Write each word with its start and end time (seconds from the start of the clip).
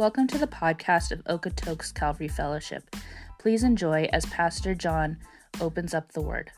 Welcome 0.00 0.28
to 0.28 0.38
the 0.38 0.46
podcast 0.46 1.10
of 1.10 1.22
Okotoks 1.24 1.92
Calvary 1.92 2.26
Fellowship. 2.26 2.96
Please 3.38 3.62
enjoy 3.62 4.08
as 4.14 4.24
Pastor 4.24 4.74
John 4.74 5.18
opens 5.60 5.92
up 5.92 6.12
the 6.12 6.22
word. 6.22 6.50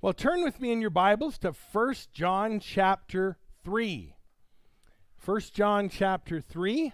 Well, 0.00 0.12
turn 0.12 0.42
with 0.42 0.60
me 0.60 0.72
in 0.72 0.80
your 0.80 0.90
Bibles 0.90 1.38
to 1.38 1.52
1 1.52 1.94
John 2.12 2.58
chapter 2.58 3.38
3. 3.62 4.16
1 5.24 5.40
John 5.54 5.88
chapter 5.88 6.40
3. 6.40 6.92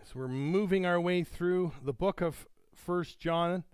As 0.00 0.14
we're 0.14 0.26
moving 0.26 0.86
our 0.86 0.98
way 0.98 1.22
through 1.22 1.72
the 1.84 1.92
book 1.92 2.22
of 2.22 2.46
1 2.86 3.04
John, 3.18 3.64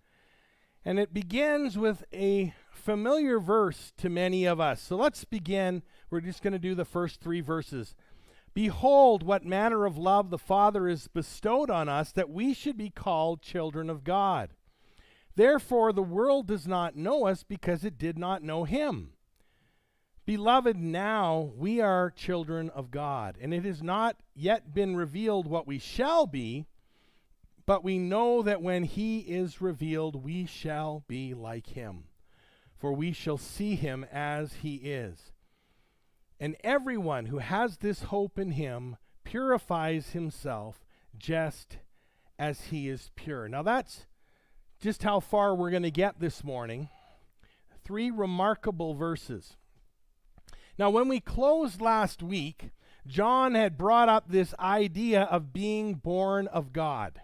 and 0.85 0.99
it 0.99 1.15
begins 1.15 1.79
with 1.79 2.05
a 2.13 2.55
familiar 2.71 3.39
verse 3.39 3.93
to 3.99 4.09
many 4.09 4.45
of 4.45 4.61
us. 4.61 4.81
So 4.81 4.97
let's 4.97 5.25
begin. 5.25 5.83
We're 6.11 6.21
just 6.21 6.43
going 6.43 6.53
to 6.53 6.59
do 6.59 6.75
the 6.75 6.85
first 6.85 7.21
three 7.21 7.41
verses. 7.41 7.95
Behold, 8.55 9.23
what 9.23 9.45
manner 9.45 9.87
of 9.87 9.97
love 9.97 10.31
the 10.31 10.39
Father 10.39 10.89
has 10.89 11.09
bestowed 11.09 11.71
on 11.71 11.89
us 11.89 12.13
that 12.13 12.31
we 12.31 12.53
should 12.53 12.77
be 12.77 12.91
called 12.91 13.41
children 13.41 13.89
of 13.89 14.05
God. 14.05 14.51
Therefore, 15.35 15.93
the 15.93 16.03
world 16.03 16.47
does 16.47 16.67
not 16.67 16.97
know 16.97 17.27
us 17.27 17.43
because 17.43 17.85
it 17.85 17.97
did 17.97 18.19
not 18.19 18.43
know 18.43 18.65
him. 18.65 19.13
Beloved, 20.27 20.77
now 20.77 21.53
we 21.57 21.81
are 21.81 22.11
children 22.11 22.71
of 22.71 22.91
God, 22.91 23.37
and 23.41 23.53
it 23.53 23.65
has 23.65 23.83
not 23.83 24.17
yet 24.35 24.75
been 24.75 24.95
revealed 24.95 25.47
what 25.47 25.67
we 25.67 25.79
shall 25.79 26.27
be, 26.27 26.67
but 27.67 27.85
we 27.85 27.99
know 27.99 28.43
that 28.43 28.63
when 28.63 28.85
he 28.85 29.21
is 29.21 29.61
revealed, 29.61 30.25
we 30.25 30.47
shall 30.47 31.05
be 31.07 31.35
like 31.35 31.69
him 31.69 32.05
for 32.83 32.93
we 32.93 33.13
shall 33.13 33.39
see 33.39 33.77
him 33.77 34.05
as 34.11 34.55
he 34.55 34.75
is. 34.75 35.31
And 36.41 36.57
everyone 36.65 37.27
who 37.27 37.39
has 37.39 37.77
this 37.77 38.03
hope 38.03 38.41
in 38.41 38.51
him 38.51 38.97
purifies 39.23 40.09
himself 40.09 40.85
just 41.17 41.79
as 42.41 42.61
he 42.63 42.89
is 42.89 43.13
pure. 43.15 43.49
Now, 43.49 43.63
that's 43.63 44.07
just 44.81 45.05
how 45.05 45.21
far 45.21 45.55
we're 45.55 45.71
going 45.71 45.85
to 45.85 45.93
get 45.93 46.19
this 46.19 46.43
morning. 46.43 46.89
Three 47.85 48.11
remarkable 48.11 48.95
verses. 48.95 49.55
Now, 50.77 50.91
when 50.91 51.07
we 51.07 51.21
closed 51.21 51.81
last 51.81 52.21
week, 52.21 52.71
John 53.07 53.55
had 53.55 53.79
brought 53.79 54.09
up 54.09 54.25
this 54.27 54.55
idea 54.59 55.23
of 55.23 55.53
being 55.53 55.95
born 55.95 56.49
of 56.49 56.73
God. 56.73 57.21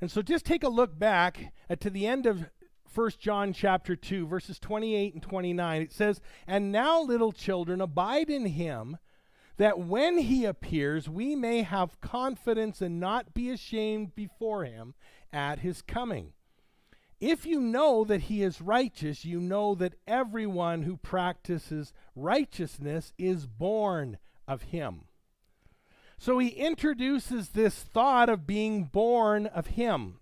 And 0.00 0.10
so 0.10 0.22
just 0.22 0.44
take 0.44 0.62
a 0.62 0.68
look 0.68 0.98
back 0.98 1.52
at, 1.70 1.80
to 1.80 1.90
the 1.90 2.06
end 2.06 2.26
of 2.26 2.46
1 2.94 3.10
John 3.18 3.52
chapter 3.52 3.96
2 3.96 4.26
verses 4.26 4.58
28 4.58 5.14
and 5.14 5.22
29 5.22 5.82
it 5.82 5.92
says 5.92 6.20
and 6.46 6.72
now 6.72 7.02
little 7.02 7.32
children 7.32 7.80
abide 7.80 8.30
in 8.30 8.46
him 8.46 8.96
that 9.58 9.78
when 9.78 10.18
he 10.18 10.46
appears 10.46 11.08
we 11.08 11.34
may 11.34 11.62
have 11.62 12.00
confidence 12.00 12.80
and 12.80 12.98
not 12.98 13.34
be 13.34 13.50
ashamed 13.50 14.14
before 14.14 14.64
him 14.64 14.94
at 15.32 15.58
his 15.58 15.82
coming. 15.82 16.32
If 17.20 17.44
you 17.44 17.60
know 17.60 18.04
that 18.04 18.22
he 18.22 18.42
is 18.42 18.62
righteous 18.62 19.24
you 19.24 19.40
know 19.40 19.74
that 19.74 19.96
everyone 20.06 20.82
who 20.82 20.96
practices 20.96 21.92
righteousness 22.14 23.12
is 23.18 23.46
born 23.46 24.16
of 24.48 24.62
him 24.62 25.05
so 26.18 26.38
he 26.38 26.48
introduces 26.48 27.50
this 27.50 27.74
thought 27.74 28.28
of 28.28 28.46
being 28.46 28.84
born 28.84 29.46
of 29.46 29.68
him 29.68 30.20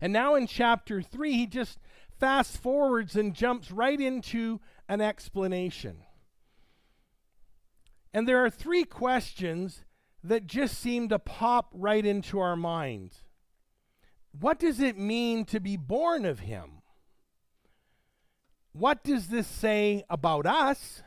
and 0.00 0.12
now 0.12 0.34
in 0.34 0.46
chapter 0.46 1.02
3, 1.02 1.32
he 1.32 1.46
just 1.46 1.78
fast 2.18 2.58
forwards 2.58 3.16
and 3.16 3.34
jumps 3.34 3.70
right 3.70 4.00
into 4.00 4.60
an 4.88 5.00
explanation. 5.00 5.98
And 8.12 8.26
there 8.26 8.44
are 8.44 8.50
three 8.50 8.84
questions 8.84 9.84
that 10.22 10.46
just 10.46 10.78
seem 10.78 11.08
to 11.08 11.18
pop 11.18 11.70
right 11.72 12.04
into 12.04 12.40
our 12.40 12.56
minds. 12.56 13.24
What 14.38 14.58
does 14.58 14.80
it 14.80 14.98
mean 14.98 15.44
to 15.46 15.60
be 15.60 15.76
born 15.76 16.24
of 16.24 16.40
him? 16.40 16.82
What 18.72 19.02
does 19.02 19.28
this 19.28 19.46
say 19.46 20.04
about 20.08 20.46
us? 20.46 21.02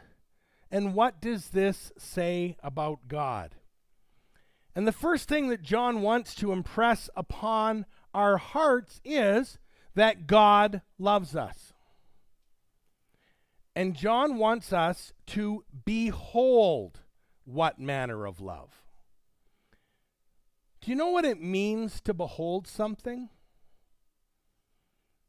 And 0.69 0.93
what 0.93 1.21
does 1.21 1.49
this 1.49 1.91
say 1.97 2.57
about 2.63 3.07
God? 3.07 3.55
And 4.75 4.87
the 4.87 4.91
first 4.91 5.29
thing 5.29 5.49
that 5.49 5.61
John 5.61 6.01
wants 6.01 6.33
to 6.35 6.51
impress 6.51 7.09
upon 7.15 7.85
our 8.13 8.37
hearts 8.37 9.01
is 9.05 9.59
that 9.95 10.27
God 10.27 10.81
loves 10.97 11.35
us. 11.35 11.73
And 13.75 13.95
John 13.95 14.37
wants 14.37 14.71
us 14.73 15.13
to 15.27 15.63
behold 15.85 16.99
what 17.45 17.79
manner 17.79 18.25
of 18.25 18.39
love. 18.39 18.83
Do 20.81 20.91
you 20.91 20.97
know 20.97 21.09
what 21.09 21.25
it 21.25 21.41
means 21.41 22.01
to 22.01 22.13
behold 22.13 22.67
something? 22.67 23.29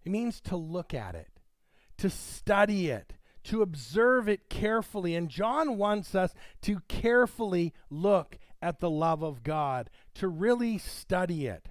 It 0.05 0.11
means 0.13 0.41
to 0.43 0.57
look 0.57 0.93
at 0.93 1.15
it, 1.15 1.41
to 1.99 2.11
study 2.11 2.89
it, 2.89 3.15
to 3.45 3.63
observe 3.63 4.29
it 4.29 4.49
carefully. 4.49 5.15
And 5.15 5.29
John 5.29 5.79
wants 5.79 6.15
us 6.15 6.35
to 6.63 6.81
carefully 6.89 7.73
look 7.89 8.39
at 8.65 8.81
the 8.81 8.89
love 8.89 9.23
of 9.23 9.43
God, 9.43 9.91
to 10.15 10.27
really 10.27 10.79
study 10.79 11.47
it. 11.47 11.69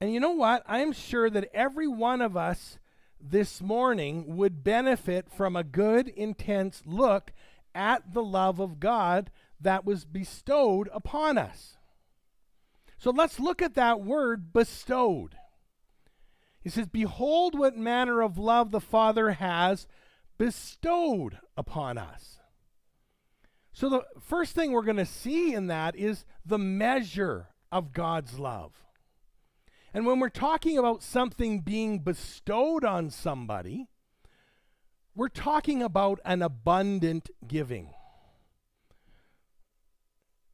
And 0.00 0.12
you 0.12 0.18
know 0.18 0.32
what? 0.32 0.64
I'm 0.66 0.92
sure 0.92 1.30
that 1.30 1.48
every 1.54 1.86
one 1.86 2.20
of 2.20 2.36
us 2.36 2.78
this 3.20 3.60
morning 3.60 4.36
would 4.36 4.64
benefit 4.64 5.30
from 5.30 5.54
a 5.54 5.62
good, 5.62 6.08
intense 6.08 6.82
look 6.84 7.32
at 7.72 8.12
the 8.12 8.22
love 8.22 8.58
of 8.58 8.80
God 8.80 9.30
that 9.60 9.84
was 9.84 10.04
bestowed 10.04 10.88
upon 10.92 11.38
us. 11.38 11.76
So 12.98 13.10
let's 13.10 13.38
look 13.38 13.62
at 13.62 13.74
that 13.74 14.00
word 14.00 14.52
bestowed. 14.52 15.36
He 16.60 16.68
says, 16.68 16.88
Behold, 16.88 17.56
what 17.56 17.76
manner 17.76 18.22
of 18.22 18.38
love 18.38 18.72
the 18.72 18.80
Father 18.80 19.30
has 19.32 19.86
bestowed 20.36 21.38
upon 21.56 21.96
us. 21.96 22.37
So 23.78 23.88
the 23.88 24.02
first 24.18 24.56
thing 24.56 24.72
we're 24.72 24.82
going 24.82 24.96
to 24.96 25.06
see 25.06 25.54
in 25.54 25.68
that 25.68 25.94
is 25.94 26.24
the 26.44 26.58
measure 26.58 27.50
of 27.70 27.92
God's 27.92 28.36
love. 28.36 28.72
And 29.94 30.04
when 30.04 30.18
we're 30.18 30.30
talking 30.30 30.76
about 30.76 31.04
something 31.04 31.60
being 31.60 32.00
bestowed 32.00 32.84
on 32.84 33.08
somebody, 33.08 33.86
we're 35.14 35.28
talking 35.28 35.80
about 35.80 36.18
an 36.24 36.42
abundant 36.42 37.30
giving. 37.46 37.90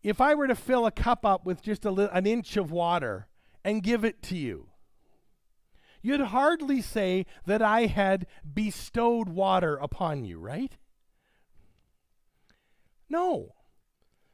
If 0.03 0.21
I 0.21 0.35
were 0.35 0.47
to 0.47 0.55
fill 0.55 0.85
a 0.85 0.91
cup 0.91 1.25
up 1.25 1.47
with 1.47 1.63
just 1.63 1.87
a 1.87 1.91
li- 1.91 2.11
an 2.13 2.27
inch 2.27 2.59
of 2.59 2.71
water 2.71 3.29
and 3.65 3.83
give 3.83 4.05
it 4.05 4.21
to 4.25 4.37
you, 4.37 4.69
you'd 6.03 6.21
hardly 6.21 6.83
say 6.83 7.25
that 7.47 7.63
I 7.63 7.87
had 7.87 8.27
bestowed 8.53 9.31
water 9.31 9.77
upon 9.77 10.27
you, 10.27 10.39
right? 10.39 10.77
No. 13.09 13.55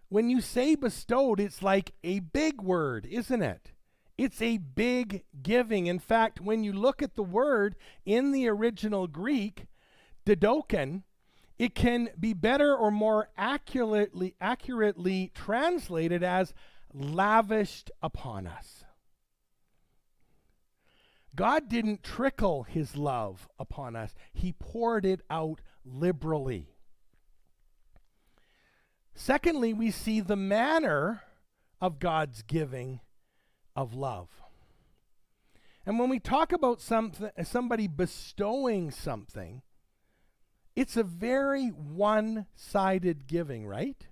When 0.08 0.28
you 0.28 0.41
say 0.41 0.75
bestowed, 0.75 1.38
it's 1.41 1.62
like 1.62 1.92
a 2.03 2.20
big 2.20 2.60
word, 2.60 3.06
isn't 3.08 3.42
it? 3.42 3.72
It's 4.19 4.42
a 4.42 4.58
big 4.58 5.25
giving. 5.42 5.86
In 5.86 5.98
fact, 5.98 6.41
when 6.41 6.62
you 6.64 6.72
look 6.72 7.00
at 7.00 7.14
the 7.14 7.22
word 7.22 7.76
in 8.04 8.32
the 8.32 8.48
original 8.48 9.06
Greek, 9.06 9.66
didoken, 10.25 11.04
it 11.58 11.75
can 11.75 12.10
be 12.19 12.34
better 12.34 12.75
or 12.75 12.91
more 12.91 13.28
accurately 13.36 14.34
accurately 14.41 15.31
translated 15.34 16.22
as 16.22 16.52
lavished 16.92 17.91
upon 18.02 18.47
us. 18.47 18.84
God 21.34 21.69
didn't 21.69 22.02
trickle 22.02 22.64
his 22.64 22.96
love 22.96 23.49
upon 23.58 23.94
us. 23.94 24.14
He 24.32 24.52
poured 24.52 25.06
it 25.06 25.20
out 25.31 25.61
liberally. 25.84 26.75
Secondly, 29.22 29.75
we 29.75 29.90
see 29.90 30.20
the 30.20 30.34
manner 30.34 31.20
of 31.78 31.99
God's 31.99 32.40
giving 32.40 33.00
of 33.76 33.93
love. 33.93 34.31
And 35.84 35.99
when 35.99 36.08
we 36.08 36.19
talk 36.19 36.52
about 36.52 36.81
something, 36.81 37.28
somebody 37.44 37.87
bestowing 37.87 38.90
something, 38.90 39.61
it's 40.75 40.96
a 40.96 41.02
very 41.02 41.69
one 41.69 42.46
sided 42.55 43.26
giving, 43.26 43.67
right? 43.67 44.06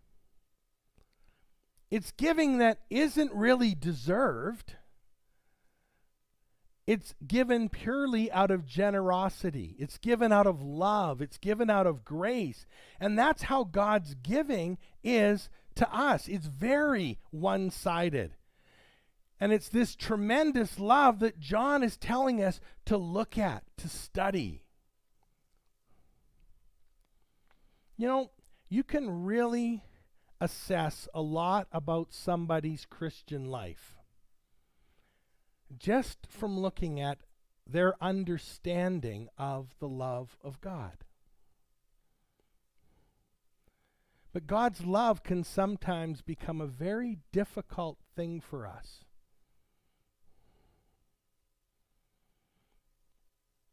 It's 1.91 2.11
giving 2.11 2.59
that 2.59 2.81
isn't 2.91 3.33
really 3.33 3.75
deserved. 3.75 4.77
It's 6.89 7.15
given 7.27 7.69
purely 7.69 8.33
out 8.33 8.51
of 8.51 8.65
generosity. 8.65 9.77
It's 9.79 9.99
given 9.99 10.33
out 10.33 10.47
of 10.47 10.63
love. 10.63 11.21
It's 11.21 11.37
given 11.37 11.69
out 11.69 11.87
of 11.87 12.03
grace. 12.03 12.65
And 12.99 13.19
that's 13.19 13.43
how 13.43 13.65
God's 13.65 14.15
giving 14.15 14.79
is 15.05 15.51
to 15.75 15.95
us. 15.95 16.29
It's 16.29 16.47
very 16.47 17.19
one 17.31 17.69
sided. 17.69 18.37
And 19.39 19.53
it's 19.53 19.69
this 19.69 19.95
tremendous 19.95 20.79
love 20.79 21.19
that 21.19 21.39
John 21.39 21.83
is 21.83 21.99
telling 21.99 22.43
us 22.43 22.59
to 22.87 22.97
look 22.97 23.37
at, 23.37 23.65
to 23.77 23.89
study. 23.91 24.65
You 27.99 28.09
know, 28.09 28.31
you 28.71 28.83
can 28.83 29.25
really 29.25 29.85
assess 30.41 31.07
a 31.13 31.21
lot 31.21 31.69
about 31.71 32.15
somebody's 32.15 32.87
Christian 32.87 33.45
life 33.45 33.98
just 35.79 36.27
from 36.29 36.59
looking 36.59 37.01
at 37.01 37.19
their 37.67 37.95
understanding 38.03 39.29
of 39.37 39.75
the 39.79 39.89
love 39.89 40.37
of 40.43 40.61
God. 40.61 41.05
But 44.33 44.47
God's 44.47 44.85
love 44.85 45.23
can 45.23 45.43
sometimes 45.43 46.23
become 46.23 46.61
a 46.61 46.67
very 46.67 47.19
difficult 47.33 47.99
thing 48.15 48.41
for 48.41 48.67
us. 48.67 49.05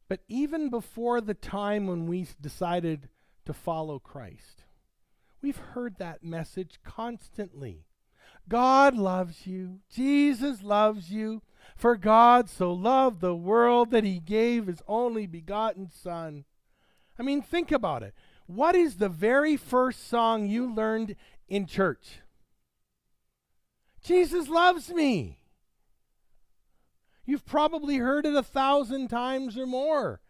But 0.08 0.22
even 0.28 0.70
before 0.70 1.20
the 1.20 1.34
time 1.34 1.88
when 1.88 2.06
we 2.06 2.28
decided 2.40 3.10
to 3.46 3.54
follow 3.54 4.00
Christ, 4.00 4.64
we've 5.42 5.58
heard 5.58 5.98
that 5.98 6.24
message 6.24 6.80
constantly. 6.84 7.86
God 8.48 8.96
loves 8.96 9.48
you. 9.48 9.80
Jesus 9.90 10.62
loves 10.62 11.10
you. 11.10 11.42
For 11.76 11.98
God 11.98 12.50
so 12.50 12.72
loved 12.72 13.22
the 13.22 13.36
world 13.36 13.92
that 13.92 14.04
he 14.04 14.20
gave 14.20 14.68
his 14.68 14.82
only 14.88 15.28
begotten 15.28 15.90
Son. 15.90 16.46
I 17.20 17.24
mean, 17.24 17.42
think 17.42 17.72
about 17.72 18.04
it. 18.04 18.14
What 18.48 18.76
is 18.76 18.98
the 18.98 19.10
very 19.10 19.58
first 19.58 20.08
song 20.08 20.48
you 20.48 20.72
learned 20.72 21.16
in 21.48 21.66
church? 21.66 22.20
Jesus 24.04 24.48
loves 24.48 24.90
me. 24.92 25.40
You've 27.26 27.46
probably 27.46 27.98
heard 27.98 28.26
it 28.26 28.36
a 28.36 28.44
thousand 28.44 29.08
times 29.08 29.58
or 29.58 29.66
more. 29.66 30.22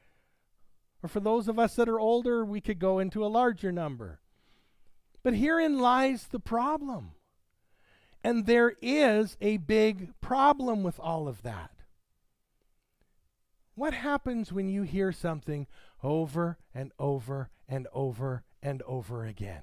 Or 1.04 1.10
for 1.10 1.20
those 1.20 1.48
of 1.48 1.60
us 1.60 1.76
that 1.76 1.90
are 1.90 2.00
older, 2.00 2.46
we 2.46 2.62
could 2.62 2.80
go 2.80 3.00
into 3.00 3.26
a 3.26 3.28
larger 3.28 3.72
number. 3.72 4.22
But 5.24 5.36
herein 5.36 5.80
lies 5.80 6.28
the 6.28 6.40
problem. 6.40 7.15
And 8.26 8.48
there 8.48 8.74
is 8.82 9.38
a 9.40 9.58
big 9.58 10.20
problem 10.20 10.82
with 10.82 11.00
all 11.00 11.28
of 11.28 11.44
that. 11.44 11.70
What 13.76 13.94
happens 13.94 14.52
when 14.52 14.68
you 14.68 14.82
hear 14.82 15.12
something 15.12 15.68
over 16.02 16.58
and 16.74 16.92
over 16.98 17.52
and 17.70 17.88
over 17.94 18.44
and 18.64 18.82
over 18.88 19.26
again? 19.26 19.62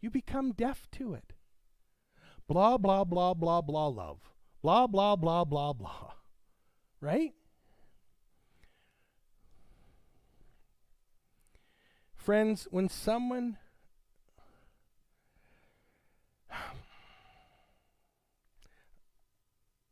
You 0.00 0.08
become 0.08 0.52
deaf 0.52 0.86
to 0.92 1.14
it. 1.14 1.32
Blah, 2.46 2.78
blah, 2.78 3.02
blah, 3.02 3.34
blah, 3.34 3.62
blah, 3.62 3.88
love. 3.88 4.20
Blah, 4.62 4.86
blah, 4.86 5.16
blah, 5.16 5.42
blah, 5.42 5.72
blah. 5.72 6.12
Right? 7.00 7.34
Friends, 12.14 12.68
when 12.70 12.88
someone 12.88 13.56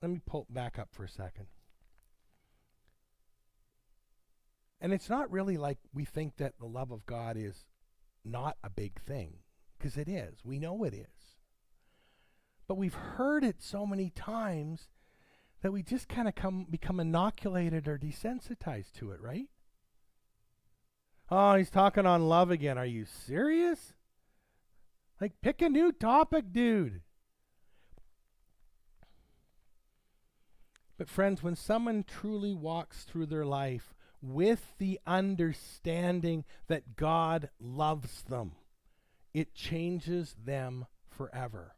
let 0.01 0.11
me 0.11 0.21
pull 0.25 0.47
back 0.51 0.79
up 0.79 0.89
for 0.93 1.05
a 1.05 1.09
second. 1.09 1.47
And 4.81 4.93
it's 4.93 5.11
not 5.11 5.31
really 5.31 5.57
like 5.57 5.79
we 5.93 6.05
think 6.05 6.37
that 6.37 6.59
the 6.59 6.67
love 6.67 6.93
of 6.93 7.05
God 7.07 7.37
is 7.37 7.65
not 8.25 8.57
a 8.63 8.71
big 8.71 9.01
thing, 9.03 9.39
because 9.77 9.97
it 9.97 10.09
is. 10.09 10.45
We 10.45 10.59
know 10.59 10.85
it 10.85 10.95
is. 10.95 11.37
But 12.69 12.77
we've 12.77 12.95
heard 12.95 13.43
it 13.43 13.63
so 13.63 13.87
many 13.87 14.11
times 14.11 14.89
that 15.63 15.73
we 15.73 15.83
just 15.83 16.09
kind 16.09 16.29
of 16.29 16.35
come 16.35 16.67
become 16.71 17.01
inoculated 17.01 17.89
or 17.89 17.99
desensitized 17.99 18.93
to 18.99 19.11
it, 19.11 19.21
right? 19.21 19.49
Oh, 21.31 21.55
he's 21.55 21.71
talking 21.71 22.07
on 22.07 22.29
love 22.29 22.51
again. 22.51 22.79
Are 22.79 22.87
you 22.87 23.05
serious? 23.05 23.95
Like 25.21 25.33
pick 25.43 25.61
a 25.61 25.69
new 25.69 25.91
topic, 25.91 26.53
dude. 26.53 27.03
But, 30.99 31.09
friends, 31.09 31.43
when 31.43 31.55
someone 31.55 32.05
truly 32.05 32.53
walks 32.53 33.05
through 33.05 33.27
their 33.27 33.47
life 33.47 33.95
with 34.21 34.75
the 34.79 34.99
understanding 35.07 36.45
that 36.67 36.97
God 36.97 37.51
loves 37.61 38.25
them, 38.25 38.53
it 39.33 39.55
changes 39.55 40.35
them 40.45 40.87
forever. 41.09 41.77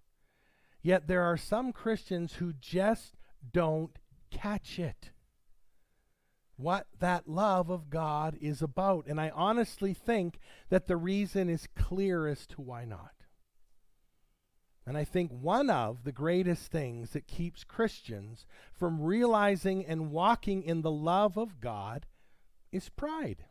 Yet 0.83 1.07
there 1.07 1.23
are 1.23 1.37
some 1.37 1.73
Christians 1.73 2.35
who 2.35 2.55
just 2.55 3.19
don't 3.53 3.99
catch 4.31 4.79
it. 4.79 5.11
What 6.57 6.87
that 6.99 7.29
love 7.29 7.69
of 7.69 7.91
God 7.91 8.39
is 8.41 8.63
about. 8.63 9.07
And 9.07 9.21
I 9.21 9.31
honestly 9.31 9.93
think 9.93 10.39
that 10.71 10.87
the 10.87 10.97
reason 10.97 11.51
is 11.51 11.69
clear 11.75 12.27
as 12.27 12.47
to 12.49 12.63
why 12.63 12.87
not. 12.87 13.13
And 14.87 14.97
I 14.97 15.05
think 15.05 15.31
one 15.31 15.71
of 15.71 16.05
the 16.05 16.13
greatest 16.13 16.73
things 16.73 17.11
that 17.11 17.27
keeps 17.27 17.65
Christians 17.65 18.47
from 18.73 19.01
realizing 19.01 19.85
and 19.85 20.11
walking 20.11 20.63
in 20.63 20.83
the 20.83 20.91
love 20.91 21.37
of 21.37 21.61
God 21.61 22.07
is 22.73 22.89
pride. 22.89 23.45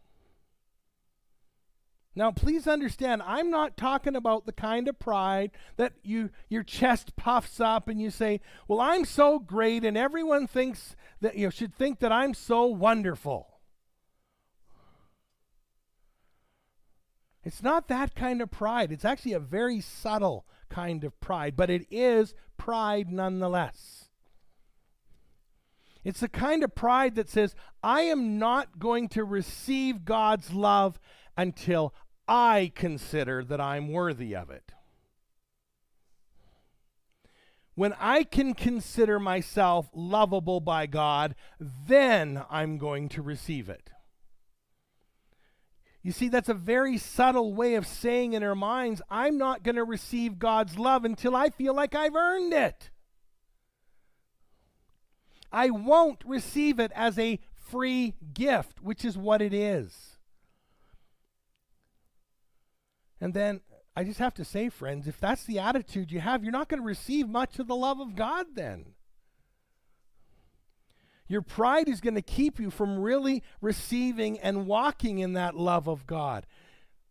Now, 2.15 2.31
please 2.31 2.67
understand, 2.67 3.21
I'm 3.21 3.49
not 3.49 3.77
talking 3.77 4.15
about 4.15 4.45
the 4.45 4.51
kind 4.51 4.87
of 4.87 4.99
pride 4.99 5.51
that 5.77 5.93
you 6.03 6.31
your 6.49 6.63
chest 6.63 7.15
puffs 7.15 7.59
up 7.59 7.87
and 7.87 8.01
you 8.01 8.09
say, 8.09 8.41
"Well, 8.67 8.81
I'm 8.81 9.05
so 9.05 9.39
great 9.39 9.85
and 9.85 9.95
everyone 9.95 10.47
thinks 10.47 10.95
that 11.21 11.37
you 11.37 11.45
know, 11.45 11.49
should 11.51 11.73
think 11.73 11.99
that 11.99 12.11
I'm 12.11 12.33
so 12.33 12.65
wonderful." 12.65 13.48
It's 17.49 17.63
not 17.63 17.87
that 17.87 18.13
kind 18.13 18.43
of 18.43 18.51
pride. 18.51 18.91
It's 18.91 19.03
actually 19.03 19.33
a 19.33 19.39
very 19.39 19.81
subtle 19.81 20.45
kind 20.69 21.03
of 21.03 21.19
pride, 21.19 21.55
but 21.55 21.71
it 21.71 21.87
is 21.89 22.35
pride 22.57 23.11
nonetheless. 23.11 24.09
It's 26.03 26.19
the 26.19 26.29
kind 26.29 26.63
of 26.63 26.75
pride 26.75 27.15
that 27.15 27.27
says, 27.27 27.55
I 27.81 28.01
am 28.01 28.37
not 28.37 28.77
going 28.77 29.09
to 29.09 29.23
receive 29.23 30.05
God's 30.05 30.53
love 30.53 30.99
until 31.35 31.91
I 32.27 32.71
consider 32.75 33.43
that 33.43 33.59
I'm 33.59 33.91
worthy 33.91 34.35
of 34.35 34.51
it. 34.51 34.71
When 37.73 37.95
I 37.99 38.25
can 38.25 38.53
consider 38.53 39.19
myself 39.19 39.89
lovable 39.95 40.59
by 40.59 40.85
God, 40.85 41.33
then 41.59 42.43
I'm 42.47 42.77
going 42.77 43.09
to 43.09 43.23
receive 43.23 43.69
it. 43.69 43.89
You 46.01 46.11
see, 46.13 46.29
that's 46.29 46.49
a 46.49 46.53
very 46.53 46.97
subtle 46.97 47.53
way 47.53 47.75
of 47.75 47.85
saying 47.85 48.33
in 48.33 48.43
our 48.43 48.55
minds, 48.55 49.01
I'm 49.09 49.37
not 49.37 49.63
going 49.63 49.75
to 49.75 49.83
receive 49.83 50.39
God's 50.39 50.77
love 50.79 51.03
until 51.03 51.35
I 51.35 51.49
feel 51.49 51.73
like 51.73 51.93
I've 51.93 52.15
earned 52.15 52.53
it. 52.53 52.89
I 55.51 55.71
won't 55.71 56.23
receive 56.25 56.79
it 56.79 56.91
as 56.95 57.19
a 57.19 57.39
free 57.55 58.15
gift, 58.33 58.81
which 58.81 59.03
is 59.03 59.17
what 59.17 59.41
it 59.41 59.53
is. 59.53 60.17
And 63.19 63.33
then 63.33 63.61
I 63.95 64.05
just 64.05 64.19
have 64.19 64.33
to 64.35 64.45
say, 64.45 64.69
friends, 64.69 65.07
if 65.07 65.19
that's 65.19 65.43
the 65.43 65.59
attitude 65.59 66.11
you 66.11 66.21
have, 66.21 66.43
you're 66.43 66.53
not 66.53 66.69
going 66.69 66.81
to 66.81 66.87
receive 66.87 67.27
much 67.27 67.59
of 67.59 67.67
the 67.67 67.75
love 67.75 67.99
of 67.99 68.15
God 68.15 68.47
then. 68.53 68.93
Your 71.29 71.43
pride 71.43 71.87
is 71.87 72.01
going 72.01 72.15
to 72.15 72.23
keep 72.23 72.59
you 72.59 72.71
from 72.71 72.99
really 72.99 73.43
receiving 73.61 74.39
and 74.39 74.65
walking 74.65 75.19
in 75.19 75.33
that 75.33 75.55
love 75.55 75.87
of 75.87 76.07
God. 76.07 76.47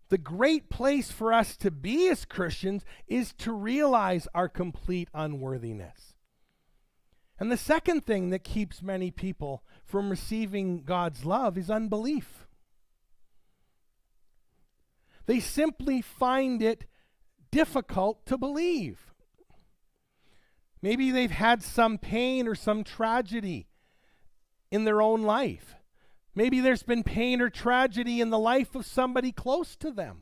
The 0.09 0.19
great 0.19 0.69
place 0.69 1.13
for 1.13 1.33
us 1.33 1.57
to 1.59 1.71
be 1.71 2.09
as 2.09 2.25
Christians 2.25 2.85
is 3.07 3.33
to 3.35 3.53
realize 3.53 4.27
our 4.35 4.49
complete 4.49 5.09
unworthiness. 5.15 6.15
And 7.39 7.53
the 7.53 7.57
second 7.57 8.05
thing 8.05 8.31
that 8.31 8.43
keeps 8.43 8.83
many 8.83 9.13
people 9.13 9.63
from 9.85 10.11
receiving 10.11 10.83
God's 10.83 11.25
love 11.25 11.57
is 11.57 11.71
unbelief. 11.71 12.49
They 15.27 15.39
simply 15.39 16.03
find 16.03 16.61
it 16.61 16.87
difficult 17.53 18.27
to 18.27 18.37
believe. 18.37 19.13
Maybe 20.83 21.13
they've 21.13 21.31
had 21.31 21.63
some 21.63 21.99
pain 21.99 22.49
or 22.49 22.57
some 22.57 22.83
tragedy 22.83 23.68
in 24.71 24.85
their 24.85 25.03
own 25.03 25.23
life. 25.23 25.75
Maybe 26.35 26.61
there's 26.61 26.83
been 26.83 27.03
pain 27.03 27.41
or 27.41 27.51
tragedy 27.51 28.21
in 28.21 28.31
the 28.31 28.39
life 28.39 28.75
of 28.75 28.87
somebody 28.87 29.33
close 29.33 29.75
to 29.77 29.91
them. 29.91 30.19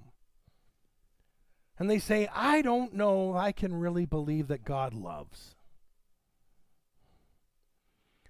And 1.79 1.91
they 1.91 1.99
say, 1.99 2.29
I 2.35 2.63
don't 2.63 2.95
know 2.95 3.37
I 3.37 3.53
can 3.53 3.75
really 3.75 4.07
believe 4.07 4.49
that 4.49 4.65
God 4.65 4.95
loves. 4.95 5.57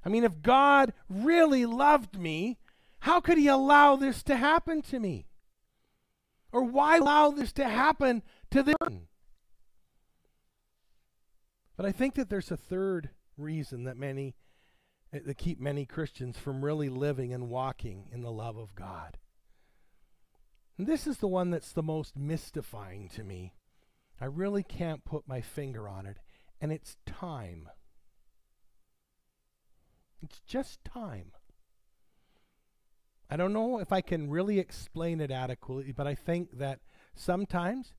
I 0.04 0.08
mean, 0.08 0.24
if 0.24 0.42
God 0.42 0.92
really 1.08 1.66
loved 1.66 2.18
me, 2.18 2.58
how 3.00 3.20
could 3.20 3.38
He 3.38 3.46
allow 3.46 3.96
this 3.96 4.22
to 4.24 4.36
happen 4.36 4.82
to 4.82 4.98
me? 4.98 5.26
Or 6.52 6.62
why 6.62 6.96
allow 6.96 7.30
this 7.30 7.52
to 7.54 7.68
happen 7.68 8.22
to 8.50 8.62
them? 8.62 9.08
But 11.76 11.86
I 11.86 11.92
think 11.92 12.14
that 12.14 12.30
there's 12.30 12.50
a 12.50 12.56
third 12.56 13.10
reason 13.36 13.84
that 13.84 13.96
many 13.96 14.34
Eh, 15.16 15.20
that 15.24 15.38
keep 15.38 15.60
many 15.60 15.86
Christians 15.86 16.38
from 16.38 16.64
really 16.64 16.88
living 16.88 17.32
and 17.32 17.48
walking 17.48 18.08
in 18.12 18.22
the 18.22 18.30
love 18.30 18.56
of 18.56 18.74
God. 18.74 19.18
And 20.78 20.86
this 20.86 21.06
is 21.06 21.18
the 21.18 21.28
one 21.28 21.50
that's 21.50 21.72
the 21.72 21.82
most 21.82 22.16
mystifying 22.16 23.08
to 23.10 23.24
me. 23.24 23.54
I 24.20 24.26
really 24.26 24.62
can't 24.62 25.04
put 25.04 25.28
my 25.28 25.40
finger 25.40 25.88
on 25.88 26.06
it, 26.06 26.18
and 26.60 26.72
it's 26.72 26.96
time. 27.06 27.68
It's 30.22 30.40
just 30.40 30.84
time. 30.84 31.32
I 33.28 33.36
don't 33.36 33.52
know 33.52 33.78
if 33.78 33.92
I 33.92 34.00
can 34.00 34.30
really 34.30 34.58
explain 34.58 35.20
it 35.20 35.30
adequately, 35.30 35.92
but 35.92 36.06
I 36.06 36.14
think 36.14 36.58
that 36.58 36.80
sometimes 37.14 37.94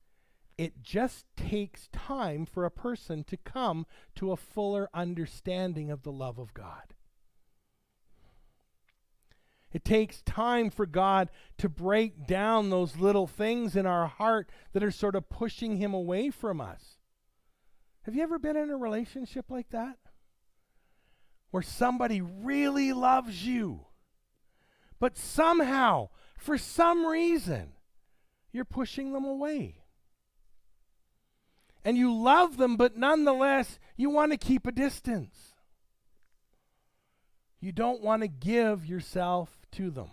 it 0.56 0.82
just 0.82 1.26
takes 1.36 1.88
time 1.88 2.46
for 2.46 2.64
a 2.64 2.70
person 2.70 3.24
to 3.24 3.36
come 3.36 3.86
to 4.16 4.32
a 4.32 4.36
fuller 4.36 4.88
understanding 4.94 5.90
of 5.90 6.02
the 6.02 6.12
love 6.12 6.38
of 6.38 6.54
God. 6.54 6.94
It 9.72 9.84
takes 9.84 10.22
time 10.22 10.70
for 10.70 10.86
God 10.86 11.28
to 11.58 11.68
break 11.68 12.26
down 12.26 12.70
those 12.70 12.96
little 12.96 13.26
things 13.26 13.76
in 13.76 13.84
our 13.84 14.06
heart 14.06 14.50
that 14.72 14.82
are 14.82 14.90
sort 14.90 15.14
of 15.14 15.28
pushing 15.28 15.76
Him 15.76 15.92
away 15.92 16.30
from 16.30 16.60
us. 16.60 16.96
Have 18.02 18.14
you 18.14 18.22
ever 18.22 18.38
been 18.38 18.56
in 18.56 18.70
a 18.70 18.76
relationship 18.76 19.50
like 19.50 19.68
that? 19.70 19.98
Where 21.50 21.62
somebody 21.62 22.20
really 22.22 22.92
loves 22.92 23.46
you, 23.46 23.86
but 24.98 25.18
somehow, 25.18 26.08
for 26.38 26.56
some 26.56 27.04
reason, 27.04 27.72
you're 28.52 28.64
pushing 28.64 29.12
them 29.12 29.24
away. 29.24 29.82
And 31.84 31.96
you 31.96 32.14
love 32.14 32.56
them, 32.56 32.76
but 32.76 32.96
nonetheless, 32.96 33.78
you 33.96 34.10
want 34.10 34.32
to 34.32 34.38
keep 34.38 34.66
a 34.66 34.72
distance. 34.72 35.47
You 37.60 37.72
don't 37.72 38.02
want 38.02 38.22
to 38.22 38.28
give 38.28 38.86
yourself 38.86 39.50
to 39.72 39.90
them. 39.90 40.10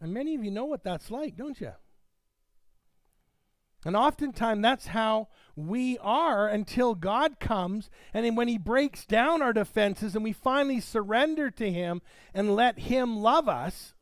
And 0.00 0.12
many 0.12 0.34
of 0.34 0.44
you 0.44 0.50
know 0.50 0.66
what 0.66 0.84
that's 0.84 1.10
like, 1.10 1.36
don't 1.36 1.60
you? 1.60 1.72
And 3.84 3.96
oftentimes 3.96 4.62
that's 4.62 4.86
how 4.86 5.28
we 5.56 5.98
are 5.98 6.48
until 6.48 6.94
God 6.94 7.38
comes. 7.38 7.90
And 8.12 8.36
when 8.36 8.48
He 8.48 8.58
breaks 8.58 9.04
down 9.04 9.42
our 9.42 9.52
defenses 9.52 10.14
and 10.14 10.24
we 10.24 10.32
finally 10.32 10.80
surrender 10.80 11.50
to 11.52 11.70
Him 11.70 12.00
and 12.32 12.54
let 12.54 12.78
Him 12.78 13.18
love 13.18 13.48
us, 13.48 13.94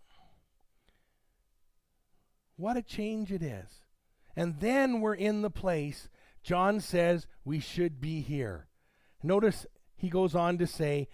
what 2.57 2.77
a 2.77 2.83
change 2.83 3.33
it 3.33 3.43
is. 3.43 3.69
And 4.37 4.61
then 4.61 5.01
we're 5.01 5.15
in 5.15 5.43
the 5.43 5.51
place 5.51 6.09
John 6.43 6.81
says 6.81 7.27
we 7.45 7.61
should 7.61 8.01
be 8.01 8.21
here. 8.21 8.67
Notice 9.23 9.67
he 9.97 10.09
goes 10.09 10.35
on 10.35 10.59
to 10.59 10.67
say 10.67 11.09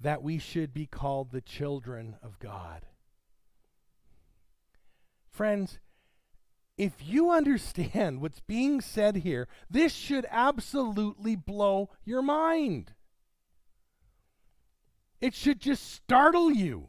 that 0.00 0.22
we 0.22 0.38
should 0.38 0.72
be 0.72 0.86
called 0.86 1.30
the 1.30 1.40
children 1.40 2.16
of 2.22 2.38
God. 2.38 2.86
Friends, 5.30 5.78
if 6.76 6.92
you 7.00 7.30
understand 7.30 8.20
what's 8.20 8.40
being 8.40 8.80
said 8.80 9.16
here, 9.16 9.48
this 9.68 9.92
should 9.92 10.26
absolutely 10.30 11.36
blow 11.36 11.90
your 12.04 12.22
mind. 12.22 12.92
It 15.20 15.34
should 15.34 15.60
just 15.60 15.92
startle 15.92 16.52
you 16.52 16.88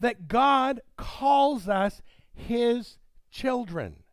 that 0.00 0.28
God 0.28 0.80
calls 0.96 1.68
us 1.68 2.00
his 2.34 2.98
children. 3.30 4.04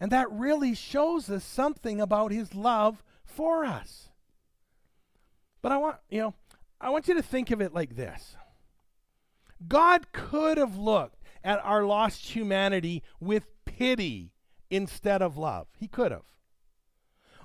And 0.00 0.10
that 0.10 0.32
really 0.32 0.74
shows 0.74 1.28
us 1.28 1.44
something 1.44 2.00
about 2.00 2.32
his 2.32 2.54
love 2.54 3.04
for 3.22 3.64
us. 3.64 4.08
But 5.62 5.72
I 5.72 5.76
want, 5.76 5.96
you 6.08 6.20
know, 6.20 6.34
I 6.80 6.88
want 6.88 7.06
you 7.06 7.14
to 7.14 7.22
think 7.22 7.50
of 7.50 7.60
it 7.60 7.74
like 7.74 7.96
this 7.96 8.34
God 9.68 10.12
could 10.12 10.56
have 10.56 10.76
looked 10.76 11.22
at 11.44 11.62
our 11.64 11.84
lost 11.84 12.34
humanity 12.34 13.02
with 13.20 13.46
pity 13.66 14.32
instead 14.70 15.20
of 15.20 15.36
love. 15.36 15.66
He 15.78 15.86
could 15.86 16.12
have. 16.12 16.24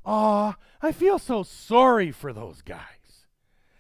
Ah, 0.06 0.56
I 0.82 0.92
feel 0.92 1.20
so 1.20 1.44
sorry 1.44 2.12
for 2.12 2.32
those 2.32 2.62
guys. 2.62 2.80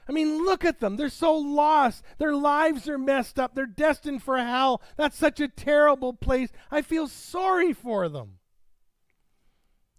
I 0.08 0.12
mean, 0.12 0.46
look 0.46 0.64
at 0.66 0.80
them. 0.80 0.98
They're 0.98 1.10
so 1.10 1.36
lost. 1.36 2.04
Their 2.18 2.36
lives 2.36 2.88
are 2.88 2.98
messed 2.98 3.40
up. 3.40 3.56
They're 3.56 3.66
destined 3.66 4.22
for 4.22 4.38
hell. 4.38 4.82
That's 4.98 5.18
such 5.18 5.40
a 5.40 5.48
terrible 5.48 6.14
place. 6.14 6.50
I 6.70 6.82
feel 6.82 7.08
sorry 7.08 7.74
for 7.74 8.08
them. 8.10 8.38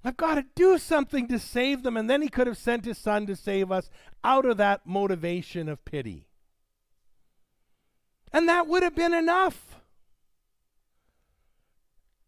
I've 0.07 0.17
got 0.17 0.37
to 0.37 0.45
do 0.55 0.79
something 0.79 1.27
to 1.29 1.39
save 1.41 1.83
them. 1.83 1.97
And 1.97 2.09
then 2.09 2.23
he 2.23 2.29
could 2.29 2.47
have 2.47 2.57
sent 2.57 2.85
his 2.85 2.97
son 2.97 3.27
to 3.27 3.35
save 3.35 3.73
us 3.73 3.91
out 4.23 4.47
of 4.47 4.57
that 4.59 4.87
motivation 4.87 5.69
of 5.69 5.85
pity. 5.85 6.29
And 8.33 8.49
that 8.49 8.69
would 8.69 8.85
have 8.85 8.95
been 8.95 9.13
enough. 9.13 9.81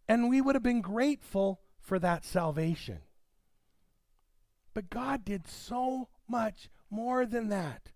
And 0.08 0.28
we 0.28 0.40
would 0.40 0.56
have 0.56 0.62
been 0.62 0.80
grateful 0.80 1.61
for 1.78 2.00
that 2.00 2.25
salvation. 2.25 2.99
But 4.75 4.90
God 4.90 5.25
did 5.25 5.47
so 5.47 6.08
much 6.28 6.70
more 6.90 7.26
than 7.26 7.49
that. 7.50 7.92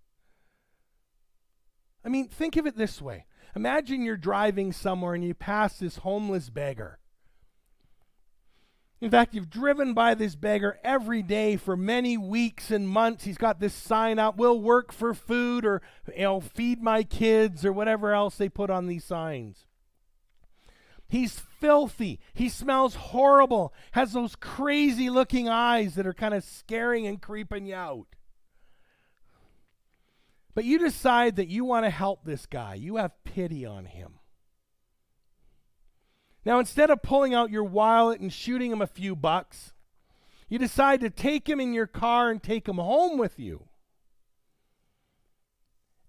I 2.04 2.08
mean, 2.08 2.28
think 2.28 2.56
of 2.56 2.66
it 2.66 2.76
this 2.76 3.02
way. 3.02 3.26
Imagine 3.56 4.02
you're 4.02 4.16
driving 4.16 4.72
somewhere 4.72 5.14
and 5.14 5.24
you 5.24 5.34
pass 5.34 5.78
this 5.78 5.96
homeless 5.96 6.50
beggar. 6.50 7.00
In 9.02 9.10
fact, 9.10 9.34
you've 9.34 9.50
driven 9.50 9.94
by 9.94 10.14
this 10.14 10.36
beggar 10.36 10.78
every 10.84 11.22
day 11.22 11.56
for 11.56 11.76
many 11.76 12.16
weeks 12.16 12.70
and 12.70 12.88
months. 12.88 13.24
He's 13.24 13.36
got 13.36 13.58
this 13.58 13.74
sign 13.74 14.20
out, 14.20 14.36
will 14.36 14.60
work 14.60 14.92
for 14.92 15.12
food 15.12 15.64
or 15.64 15.82
you 16.16 16.22
know, 16.22 16.40
feed 16.40 16.80
my 16.80 17.02
kids 17.02 17.64
or 17.64 17.72
whatever 17.72 18.12
else 18.12 18.36
they 18.36 18.48
put 18.48 18.70
on 18.70 18.86
these 18.86 19.02
signs. 19.02 19.66
He's 21.08 21.40
filthy. 21.58 22.20
He 22.32 22.48
smells 22.48 22.94
horrible. 22.94 23.74
Has 23.90 24.12
those 24.12 24.36
crazy 24.36 25.10
looking 25.10 25.48
eyes 25.48 25.96
that 25.96 26.06
are 26.06 26.14
kind 26.14 26.32
of 26.32 26.44
scaring 26.44 27.04
and 27.08 27.20
creeping 27.20 27.66
you 27.66 27.74
out. 27.74 28.06
But 30.54 30.64
you 30.64 30.78
decide 30.78 31.34
that 31.36 31.48
you 31.48 31.64
want 31.64 31.86
to 31.86 31.90
help 31.90 32.24
this 32.24 32.46
guy. 32.46 32.74
You 32.74 32.98
have 32.98 33.24
pity 33.24 33.66
on 33.66 33.86
him. 33.86 34.20
Now, 36.44 36.58
instead 36.58 36.90
of 36.90 37.02
pulling 37.02 37.34
out 37.34 37.50
your 37.50 37.64
wallet 37.64 38.20
and 38.20 38.32
shooting 38.32 38.72
him 38.72 38.82
a 38.82 38.86
few 38.86 39.14
bucks, 39.14 39.72
you 40.48 40.58
decide 40.58 41.00
to 41.00 41.10
take 41.10 41.48
him 41.48 41.60
in 41.60 41.72
your 41.72 41.86
car 41.86 42.30
and 42.30 42.42
take 42.42 42.68
him 42.68 42.76
home 42.76 43.16
with 43.16 43.38
you. 43.38 43.68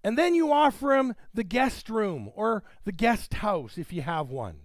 And 0.02 0.18
then 0.18 0.34
you 0.34 0.52
offer 0.52 0.94
him 0.94 1.14
the 1.32 1.44
guest 1.44 1.88
room 1.88 2.30
or 2.34 2.62
the 2.84 2.92
guest 2.92 3.34
house 3.34 3.78
if 3.78 3.92
you 3.92 4.02
have 4.02 4.28
one. 4.28 4.56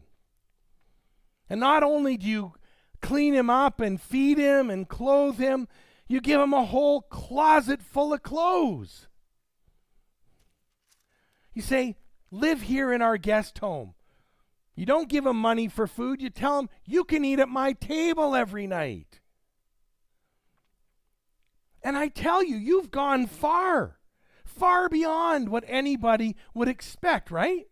And 1.50 1.60
not 1.60 1.82
only 1.82 2.18
do 2.18 2.28
you 2.28 2.54
clean 3.02 3.34
him 3.34 3.50
up 3.50 3.80
and 3.80 4.02
feed 4.02 4.38
him 4.38 4.70
and 4.70 4.90
clothe 4.90 5.38
him, 5.38 5.68
you 6.10 6.20
give 6.20 6.42
him 6.42 6.54
a 6.54 6.66
whole 6.66 7.02
closet 7.04 7.82
full 7.82 8.14
of 8.14 8.22
clothes. 8.22 9.08
You 11.54 11.62
say, 11.62 11.96
Live 12.32 12.64
here 12.64 12.92
in 12.94 13.02
our 13.02 13.18
guest 13.18 13.58
home. 13.60 13.94
You 14.80 14.86
don't 14.86 15.10
give 15.10 15.26
them 15.26 15.36
money 15.36 15.68
for 15.68 15.88
food. 15.88 16.22
You 16.22 16.30
tell 16.30 16.56
them, 16.56 16.70
you 16.86 17.04
can 17.04 17.26
eat 17.26 17.40
at 17.40 17.50
my 17.50 17.74
table 17.74 18.34
every 18.34 18.66
night. 18.66 19.20
And 21.84 21.98
I 21.98 22.08
tell 22.08 22.42
you, 22.42 22.56
you've 22.56 22.90
gone 22.90 23.28
far, 23.28 23.98
far 24.46 24.88
beyond 24.88 25.50
what 25.50 25.66
anybody 25.68 26.38
would 26.54 26.70
expect, 26.70 27.30
right? 27.30 27.66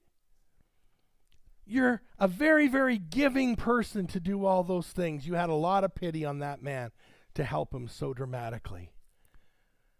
You're 1.65 2.01
a 2.19 2.27
very, 2.27 2.67
very 2.67 2.97
giving 2.97 3.55
person 3.55 4.07
to 4.07 4.19
do 4.19 4.45
all 4.45 4.63
those 4.63 4.87
things. 4.87 5.25
You 5.25 5.35
had 5.35 5.47
a 5.47 5.53
lot 5.53 5.85
of 5.85 5.95
pity 5.95 6.25
on 6.25 6.39
that 6.39 6.61
man 6.61 6.91
to 7.35 7.45
help 7.45 7.73
him 7.73 7.87
so 7.87 8.13
dramatically. 8.13 8.91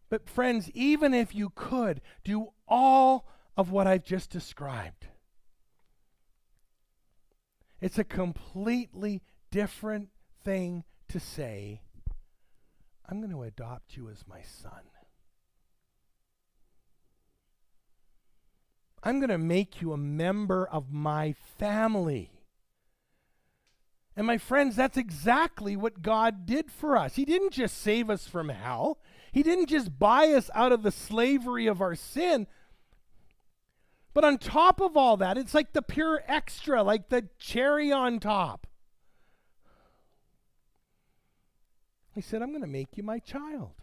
But, 0.10 0.30
friends, 0.30 0.70
even 0.72 1.14
if 1.14 1.34
you 1.34 1.54
could 1.56 2.02
do 2.26 2.50
all 2.68 3.30
of 3.56 3.72
what 3.72 3.88
I've 3.88 4.04
just 4.04 4.30
described, 4.30 5.08
it's 7.82 7.98
a 7.98 8.04
completely 8.04 9.22
different 9.52 10.10
thing 10.44 10.84
to 11.10 11.20
say, 11.20 11.82
I'm 13.10 13.20
going 13.20 13.32
to 13.32 13.44
adopt 13.44 13.96
you 13.96 14.10
as 14.10 14.24
my 14.28 14.42
son. 14.42 14.82
I'm 19.04 19.20
going 19.20 19.30
to 19.30 19.38
make 19.38 19.82
you 19.82 19.94
a 19.94 19.98
member 19.98 20.68
of 20.68 20.92
my 20.92 21.34
family. 21.58 22.32
And 24.18 24.26
my 24.26 24.38
friends, 24.38 24.76
that's 24.76 24.98
exactly 24.98 25.76
what 25.76 26.02
God 26.02 26.46
did 26.46 26.72
for 26.72 26.98
us. 26.98 27.16
He 27.16 27.24
didn't 27.24 27.54
just 27.54 27.78
save 27.78 28.10
us 28.10 28.28
from 28.28 28.50
hell, 28.50 28.98
He 29.32 29.44
didn't 29.44 29.68
just 29.68 29.98
buy 29.98 30.30
us 30.30 30.50
out 30.54 30.72
of 30.72 30.84
the 30.84 30.92
slavery 30.92 31.68
of 31.68 31.82
our 31.82 31.96
sin. 31.96 32.48
But 34.18 34.26
on 34.26 34.40
top 34.40 34.82
of 34.82 34.98
all 34.98 35.18
that, 35.18 35.38
it's 35.38 35.54
like 35.54 35.74
the 35.74 35.84
pure 35.84 36.24
extra, 36.28 36.82
like 36.82 37.10
the 37.10 37.30
cherry 37.38 37.92
on 37.92 38.20
top. 38.20 38.66
He 42.16 42.22
said, 42.22 42.42
I'm 42.42 42.50
going 42.50 42.64
to 42.64 42.68
make 42.68 42.98
you 42.98 43.04
my 43.04 43.20
child. 43.20 43.76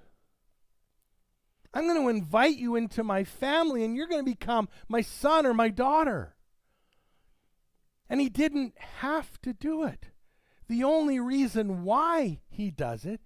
I'm 1.73 1.87
going 1.87 2.03
to 2.03 2.09
invite 2.09 2.57
you 2.57 2.75
into 2.75 3.05
my 3.05 3.23
family 3.23 3.85
and 3.85 3.95
you're 3.95 4.09
going 4.09 4.25
to 4.25 4.29
become 4.29 4.69
my 4.89 5.03
son 5.03 5.47
or 5.47 5.55
my 5.55 5.69
daughter. 5.69 6.35
And 8.11 8.21
he 8.21 8.29
didn't 8.29 8.75
have 9.03 9.41
to 9.43 9.53
do 9.53 9.85
it. 9.85 10.07
The 10.67 10.83
only 10.83 11.21
reason 11.21 11.85
why 11.85 12.41
he 12.49 12.73
does 12.73 13.05
it 13.05 13.21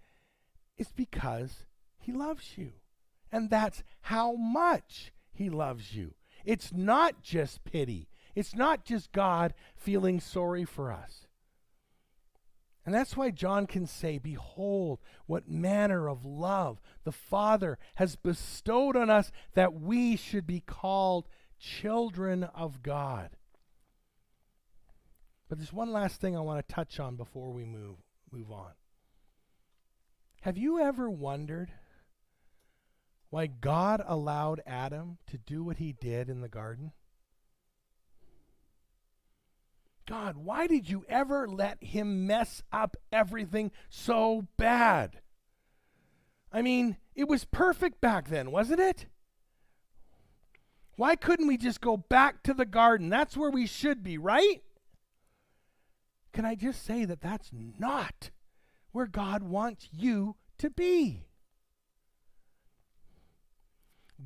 is 0.76 0.92
because 0.92 1.64
he 1.96 2.12
loves 2.12 2.58
you. 2.58 2.72
And 3.32 3.48
that's 3.48 3.82
how 4.02 4.34
much 4.34 5.10
he 5.32 5.48
loves 5.48 5.94
you. 5.94 6.12
It's 6.49 6.73
not 6.73 7.21
just 7.21 7.62
pity, 7.64 8.09
it's 8.35 8.55
not 8.55 8.83
just 8.83 9.12
God 9.12 9.52
feeling 9.76 10.19
sorry 10.19 10.64
for 10.64 10.90
us. 10.90 11.26
And 12.87 12.95
that's 12.95 13.19
why 13.19 13.31
John 13.33 13.67
can 13.67 13.87
say, 13.87 14.17
Behold, 14.17 14.99
what 15.26 15.47
manner 15.47 16.09
of 16.09 16.25
love 16.25 16.81
the 17.05 17.12
Father 17.12 17.76
has 17.97 18.17
bestowed 18.17 18.97
on 18.97 19.11
us 19.11 19.31
that 19.52 19.75
we 19.75 20.17
should 20.17 20.47
be 20.47 20.61
called 20.61 21.28
children 21.59 22.45
of 22.45 22.83
God. 22.83 23.28
But 25.50 25.59
there's 25.59 25.71
one 25.71 25.93
last 25.93 26.19
thing 26.19 26.35
I 26.35 26.40
want 26.40 26.67
to 26.67 26.75
touch 26.75 26.99
on 26.99 27.17
before 27.17 27.50
we 27.52 27.67
move, 27.67 27.97
move 28.33 28.50
on. 28.50 28.71
Have 30.40 30.57
you 30.57 30.81
ever 30.81 31.11
wondered 31.11 31.73
why 33.30 33.47
God 33.47 34.02
allowed 34.06 34.62
Adam 34.66 35.18
to 35.26 35.38
do 35.38 35.62
what 35.62 35.76
he 35.76 35.92
did 35.92 36.28
in 36.28 36.40
the 36.40 36.49
garden? 36.49 36.92
God, 40.06 40.38
why 40.38 40.66
did 40.66 40.88
you 40.88 41.04
ever 41.08 41.47
let 41.47 41.85
him 41.85 42.26
mess 42.26 42.62
up 42.73 42.97
everything 43.12 43.70
so 43.90 44.47
bad? 44.56 45.20
I 46.50 46.62
mean, 46.62 46.97
it 47.14 47.28
was 47.28 47.44
perfect 47.44 48.00
back 48.00 48.28
then, 48.28 48.50
wasn't 48.50 48.80
it? 48.80 49.06
Why 50.97 51.14
couldn't 51.14 51.47
we 51.47 51.58
just 51.58 51.82
go 51.82 51.99
back 51.99 52.42
to 52.44 52.54
the 52.54 52.64
garden? 52.64 53.11
That's 53.11 53.37
where 53.37 53.50
we 53.50 53.66
should 53.66 54.02
be, 54.02 54.16
right? 54.16 54.62
Can 56.32 56.47
I 56.47 56.54
just 56.54 56.85
say 56.85 57.04
that 57.04 57.20
that's 57.20 57.50
not 57.52 58.30
where 58.92 59.06
God 59.06 59.42
wants 59.42 59.88
you 59.92 60.37
to 60.56 60.70
be? 60.70 61.27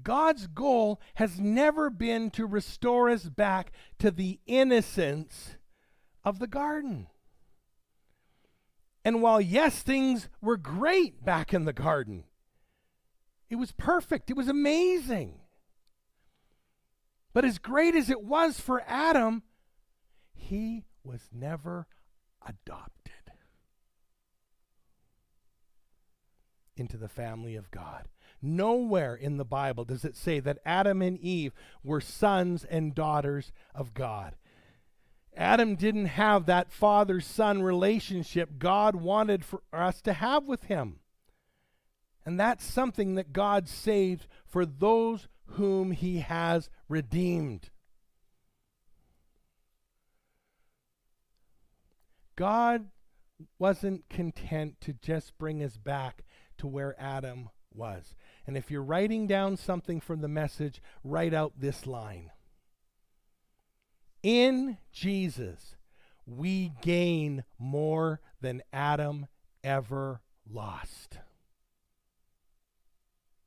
God's 0.03 0.47
goal 0.47 1.01
has 1.15 1.39
never 1.39 1.91
been 1.91 2.31
to 2.31 2.47
restore 2.47 3.11
us 3.11 3.25
back 3.25 3.73
to 3.99 4.11
the 4.11 4.41
innocence 4.47 5.57
of 6.25 6.39
the 6.39 6.47
garden. 6.47 7.09
And 9.05 9.21
while, 9.21 9.41
yes, 9.41 9.83
things 9.83 10.29
were 10.41 10.57
great 10.57 11.25
back 11.25 11.53
in 11.53 11.65
the 11.65 11.73
garden, 11.73 12.25
it 13.51 13.57
was 13.57 13.73
perfect, 13.73 14.31
it 14.31 14.37
was 14.37 14.49
amazing. 14.49 15.41
But 17.35 17.45
as 17.45 17.59
great 17.59 17.95
as 17.95 18.09
it 18.09 18.23
was 18.23 18.61
for 18.61 18.83
Adam, 18.87 19.43
he 20.33 20.85
was 21.03 21.29
never 21.33 21.87
adopted 22.47 23.13
into 26.77 26.97
the 26.97 27.09
family 27.09 27.57
of 27.57 27.71
God. 27.71 28.09
Nowhere 28.43 29.15
in 29.15 29.37
the 29.37 29.45
Bible 29.45 29.85
does 29.85 30.05
it 30.05 30.17
say 30.17 30.41
that 30.41 30.59
Adam 30.67 31.01
and 31.01 31.19
Eve 31.21 31.55
were 31.85 32.01
sons 32.01 32.65
and 32.65 32.95
daughters 32.95 33.53
of 33.75 33.95
God. 33.95 34.35
Adam 35.37 35.77
didn't 35.77 36.07
have 36.07 36.47
that 36.47 36.73
father 36.73 37.21
son 37.21 37.63
relationship 37.63 38.59
God 38.59 38.97
wanted 38.97 39.45
for 39.45 39.63
us 39.73 40.03
to 40.03 40.13
have 40.13 40.49
with 40.49 40.65
him. 40.65 40.99
And 42.27 42.39
that's 42.39 42.65
something 42.65 43.15
that 43.15 43.33
God 43.33 43.69
saved 43.69 44.27
for 44.47 44.67
those 44.67 45.29
whom 45.47 45.93
he 45.93 46.19
has 46.21 46.69
redeemed. 46.89 47.71
God 52.37 52.87
wasn't 53.59 54.09
content 54.09 54.81
to 54.81 54.93
just 54.93 55.37
bring 55.39 55.63
us 55.63 55.77
back 55.77 56.25
to 56.59 56.67
where 56.67 57.01
Adam 57.01 57.51
was. 57.75 58.15
And 58.47 58.57
if 58.57 58.71
you're 58.71 58.83
writing 58.83 59.27
down 59.27 59.57
something 59.57 60.01
from 60.01 60.21
the 60.21 60.29
message, 60.29 60.83
write 61.05 61.35
out 61.35 61.53
this 61.59 61.87
line 61.87 62.31
in 64.23 64.79
Jesus, 64.93 65.77
we 66.27 66.73
gain 66.81 67.45
more 67.59 68.21
than 68.41 68.63
Adam 68.73 69.27
ever 69.65 70.21
lost. 70.49 71.19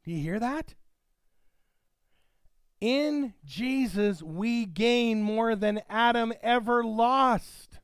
Do 0.03 0.11
you 0.11 0.21
hear 0.21 0.39
that? 0.39 0.75
In 2.81 3.33
Jesus, 3.45 4.21
we 4.21 4.65
gain 4.65 5.23
more 5.23 5.55
than 5.55 5.81
Adam 5.89 6.33
ever 6.43 6.83
lost. 6.83 7.79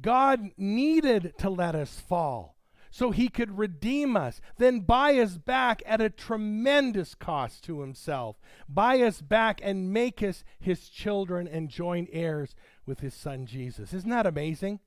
God 0.00 0.50
needed 0.56 1.32
to 1.38 1.50
let 1.50 1.74
us 1.74 2.00
fall 2.00 2.56
so 2.90 3.12
he 3.12 3.28
could 3.28 3.56
redeem 3.56 4.16
us, 4.16 4.40
then 4.58 4.80
buy 4.80 5.14
us 5.14 5.36
back 5.38 5.82
at 5.86 6.00
a 6.00 6.10
tremendous 6.10 7.14
cost 7.14 7.62
to 7.64 7.80
himself, 7.80 8.40
buy 8.68 9.00
us 9.00 9.20
back 9.20 9.60
and 9.62 9.92
make 9.92 10.22
us 10.22 10.42
his 10.58 10.88
children 10.88 11.46
and 11.46 11.68
joint 11.68 12.08
heirs 12.12 12.54
with 12.86 13.00
his 13.00 13.14
son 13.14 13.46
Jesus. 13.46 13.94
Isn't 13.94 14.10
that 14.10 14.26
amazing? 14.26 14.80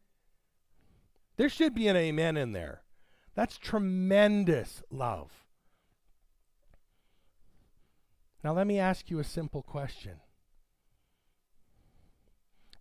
There 1.38 1.50
should 1.50 1.74
be 1.74 1.88
an 1.88 1.96
amen 1.96 2.38
in 2.38 2.52
there. 2.52 2.84
That's 3.36 3.58
tremendous 3.58 4.84
love. 4.92 5.32
Now, 8.44 8.52
let 8.52 8.68
me 8.68 8.78
ask 8.78 9.10
you 9.10 9.20
a 9.20 9.24
simple 9.24 9.64
question 9.64 10.20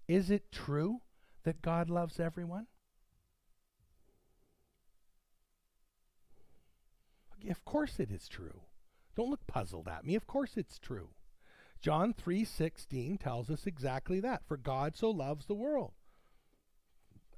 Is 0.08 0.30
it 0.30 0.50
true 0.50 1.00
that 1.44 1.62
God 1.62 1.88
loves 1.88 2.18
everyone? 2.18 2.66
Of 7.50 7.64
course 7.64 7.98
it 7.98 8.10
is 8.10 8.28
true. 8.28 8.62
Don't 9.16 9.30
look 9.30 9.46
puzzled 9.46 9.88
at 9.88 10.04
me. 10.04 10.14
Of 10.14 10.26
course 10.26 10.56
it's 10.56 10.78
true. 10.78 11.10
John 11.80 12.14
3:16 12.14 13.18
tells 13.18 13.50
us 13.50 13.66
exactly 13.66 14.20
that. 14.20 14.46
For 14.46 14.56
God 14.56 14.96
so 14.96 15.10
loves 15.10 15.46
the 15.46 15.54
world. 15.54 15.92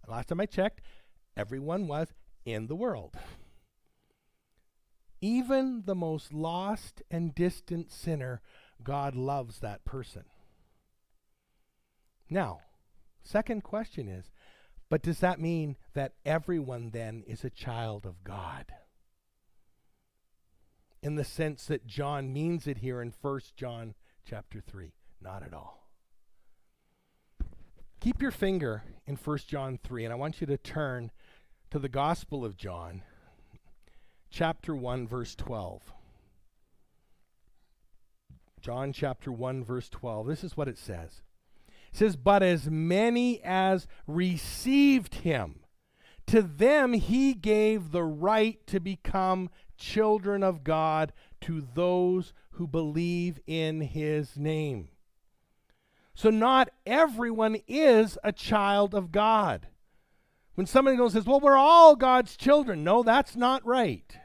Last 0.07 0.29
time 0.29 0.41
I 0.41 0.47
checked, 0.47 0.83
everyone 1.37 1.89
was 1.89 2.13
in 2.45 2.67
the 2.67 2.77
world. 2.77 3.17
Even 5.21 5.85
the 5.87 5.95
most 5.95 6.35
lost 6.35 7.03
and 7.11 7.35
distant 7.35 7.91
sinner, 7.91 8.43
God 8.83 9.15
loves 9.15 9.61
that 9.61 9.87
person. 9.87 10.25
Now, 12.29 12.61
second 13.23 13.63
question 13.63 14.09
is, 14.09 14.31
but 14.91 15.03
does 15.03 15.21
that 15.21 15.41
mean 15.41 15.77
that 15.95 16.13
everyone 16.27 16.91
then 16.91 17.25
is 17.27 17.43
a 17.43 17.51
child 17.51 18.05
of 18.05 18.23
God? 18.23 18.75
In 21.05 21.17
the 21.17 21.25
sense 21.25 21.67
that 21.67 21.87
John 21.87 22.33
means 22.33 22.67
it 22.67 22.79
here 22.79 23.03
in 23.03 23.13
1 23.21 23.41
John 23.57 23.95
chapter 24.25 24.63
3. 24.67 24.95
Not 25.21 25.43
at 25.43 25.53
all. 25.53 25.87
Keep 28.01 28.23
your 28.23 28.31
finger 28.31 28.85
in 29.07 29.17
1 29.17 29.39
John 29.47 29.79
3, 29.85 30.05
and 30.05 30.13
I 30.15 30.17
want 30.17 30.41
you 30.41 30.47
to 30.47 30.57
turn 30.57 31.11
to 31.71 31.79
the 31.79 31.91
Gospel 31.91 32.43
of 32.43 32.57
John, 32.57 33.03
chapter 34.31 34.75
1, 34.75 35.07
verse 35.07 35.35
12. 35.35 35.83
John 38.63 38.95
chapter 38.95 39.31
1, 39.31 39.63
verse 39.63 39.91
12. 39.91 40.27
This 40.27 40.43
is 40.43 40.57
what 40.57 40.69
it 40.69 40.79
says. 40.79 41.21
It 41.93 41.99
says, 41.99 42.17
But 42.17 42.43
as 42.43 42.71
many 42.71 43.43
as 43.45 43.87
received 44.07 45.17
him, 45.17 45.65
to 46.27 46.41
them 46.41 46.95
he 46.95 47.35
gave 47.35 47.91
the 47.91 48.05
right 48.05 48.67
to 48.69 48.81
become 48.81 49.51
children 49.77 50.43
of 50.43 50.65
God 50.65 51.13
to 51.43 51.67
those 51.75 52.33
who 52.53 52.67
believe 52.67 53.41
in 53.47 53.81
his 53.81 54.37
name. 54.37 54.89
So, 56.15 56.31
not 56.31 56.71
everyone 56.87 57.57
is 57.67 58.17
a 58.23 58.33
child 58.33 58.95
of 58.95 59.11
God. 59.11 59.67
When 60.55 60.67
somebody 60.67 60.97
goes 60.97 61.13
says, 61.13 61.27
"Well, 61.27 61.41
we're 61.41 61.57
all 61.57 61.97
God's 61.97 62.37
children," 62.37 62.85
no, 62.85 63.03
that's 63.03 63.35
not 63.35 63.67
right. 63.67 64.17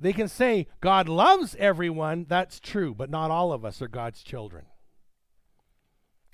They 0.00 0.12
can 0.12 0.28
say 0.28 0.68
God 0.80 1.08
loves 1.08 1.56
everyone, 1.58 2.26
that's 2.28 2.60
true, 2.60 2.94
but 2.94 3.10
not 3.10 3.30
all 3.30 3.52
of 3.52 3.64
us 3.64 3.82
are 3.82 3.88
God's 3.88 4.22
children. 4.22 4.66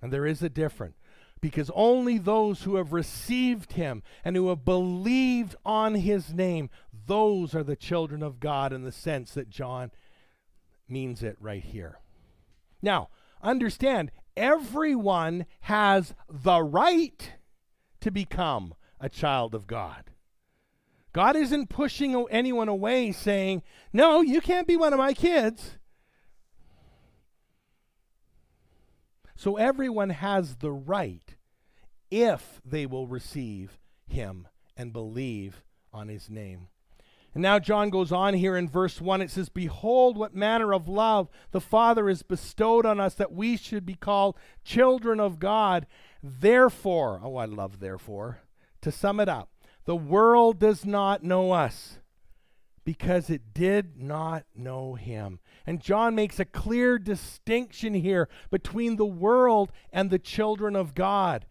And 0.03 0.13
there 0.13 0.27
is 0.27 0.43
a 0.43 0.51
difference 0.51 0.97
because 1.41 1.71
only 1.75 2.19
those 2.19 2.63
who 2.63 2.77
have 2.77 2.93
received 2.93 3.73
him 3.73 4.03
and 4.25 4.37
who 4.37 4.49
have 4.49 4.65
believed 4.65 5.57
on 5.65 5.95
his 5.97 6.33
name, 6.33 6.71
those 7.07 7.55
are 7.55 7.63
the 7.63 7.77
children 7.77 8.23
of 8.23 8.41
God 8.41 8.73
in 8.73 8.83
the 8.83 8.93
sense 8.93 9.33
that 9.35 9.51
John 9.51 9.91
means 10.89 11.23
it 11.23 11.37
right 11.41 11.63
here. 11.63 11.99
Now, 12.81 13.09
understand, 13.43 14.11
everyone 14.37 15.47
has 15.61 16.15
the 16.29 16.63
right 16.63 17.33
to 18.01 18.11
become 18.11 18.75
a 19.01 19.09
child 19.09 19.55
of 19.55 19.67
God. 19.67 20.11
God 21.13 21.37
isn't 21.37 21.69
pushing 21.69 22.27
anyone 22.31 22.69
away 22.69 23.13
saying, 23.13 23.63
No, 23.93 24.21
you 24.21 24.41
can't 24.41 24.67
be 24.67 24.77
one 24.77 24.93
of 24.93 24.99
my 24.99 25.13
kids. 25.13 25.79
So 29.37 29.57
everyone 29.57 30.11
has 30.11 30.57
the 30.57 30.73
right 30.73 31.37
if 32.11 32.61
they 32.65 32.87
will 32.87 33.07
receive 33.07 33.79
him 34.07 34.49
and 34.77 34.93
believe 34.93 35.63
on 35.93 36.09
his 36.09 36.31
name. 36.31 36.69
And 37.35 37.43
now 37.43 37.59
John 37.59 37.91
goes 37.91 38.13
on 38.13 38.35
here 38.35 38.57
in 38.57 38.69
verse 38.69 39.01
1. 39.01 39.21
It 39.21 39.31
says, 39.31 39.49
Behold, 39.49 40.17
what 40.17 40.37
manner 40.37 40.73
of 40.73 40.89
love 40.89 41.29
the 41.51 41.61
Father 41.61 42.09
has 42.09 42.23
bestowed 42.23 42.87
on 42.87 43.01
us 43.01 43.15
that 43.15 43.33
we 43.33 43.57
should 43.57 43.85
be 43.85 43.95
called 43.95 44.37
children 44.63 45.19
of 45.19 45.41
God. 45.41 45.87
Therefore, 46.23 47.21
oh, 47.25 47.37
I 47.37 47.47
love 47.47 47.81
therefore. 47.81 48.39
To 48.83 48.93
sum 48.93 49.19
it 49.19 49.29
up, 49.29 49.51
the 49.85 49.97
world 49.97 50.61
does 50.61 50.85
not 50.85 51.25
know 51.25 51.51
us 51.51 51.99
because 52.85 53.31
it 53.31 53.55
did 53.55 54.01
not 54.01 54.45
know 54.55 54.95
him. 54.95 55.41
And 55.67 55.81
John 55.81 56.15
makes 56.15 56.39
a 56.39 56.45
clear 56.45 56.99
distinction 56.99 57.95
here 57.95 58.29
between 58.51 58.97
the 58.97 59.07
world 59.07 59.73
and 59.93 60.11
the 60.11 60.19
children 60.19 60.77
of 60.77 60.95
God 60.95 61.47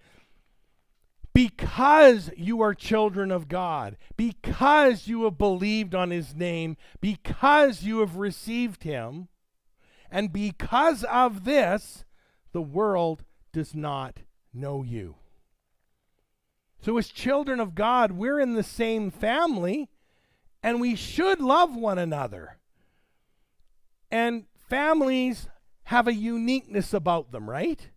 because 1.34 2.30
you 2.38 2.62
are 2.62 2.76
children 2.76 3.32
of 3.32 3.48
God, 3.48 3.98
because 4.15 5.08
you 5.08 5.24
have 5.24 5.38
believed 5.38 5.96
on 5.96 6.12
his 6.12 6.36
name, 6.36 6.78
because 7.02 7.84
you 7.84 8.00
have 8.00 8.17
received 8.17 8.84
him, 8.84 9.28
and 10.12 10.32
because 10.32 11.04
of 11.06 11.43
this, 11.43 12.06
the 12.52 12.62
world 12.62 13.24
does 13.52 13.74
not 13.74 14.19
know 14.54 14.84
you. 14.84 15.15
So, 16.80 16.98
as 16.98 17.08
children 17.08 17.60
of 17.60 17.74
God, 17.74 18.12
we're 18.12 18.39
in 18.39 18.54
the 18.54 18.63
same 18.63 19.10
family, 19.10 19.89
and 20.63 20.82
we 20.82 20.95
should 20.95 21.41
love 21.41 21.76
one 21.76 21.99
another. 21.99 22.58
And 24.10 24.45
families 24.69 25.49
have 25.86 26.08
a 26.08 26.13
uniqueness 26.13 26.93
about 26.93 27.32
them, 27.32 27.49
right? 27.49 27.89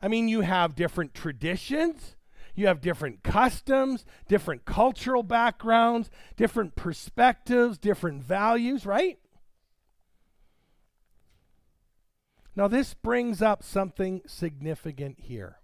I 0.00 0.08
mean, 0.08 0.28
you 0.28 0.42
have 0.42 0.74
different 0.74 1.12
traditions 1.12 2.16
you 2.56 2.66
have 2.66 2.80
different 2.80 3.22
customs, 3.22 4.06
different 4.26 4.64
cultural 4.64 5.22
backgrounds, 5.22 6.10
different 6.36 6.74
perspectives, 6.74 7.76
different 7.76 8.24
values, 8.24 8.86
right? 8.86 9.18
Now, 12.56 12.66
this 12.66 12.94
brings 12.94 13.42
up 13.42 13.62
something 13.62 14.22
significant 14.26 15.20
here. 15.20 15.58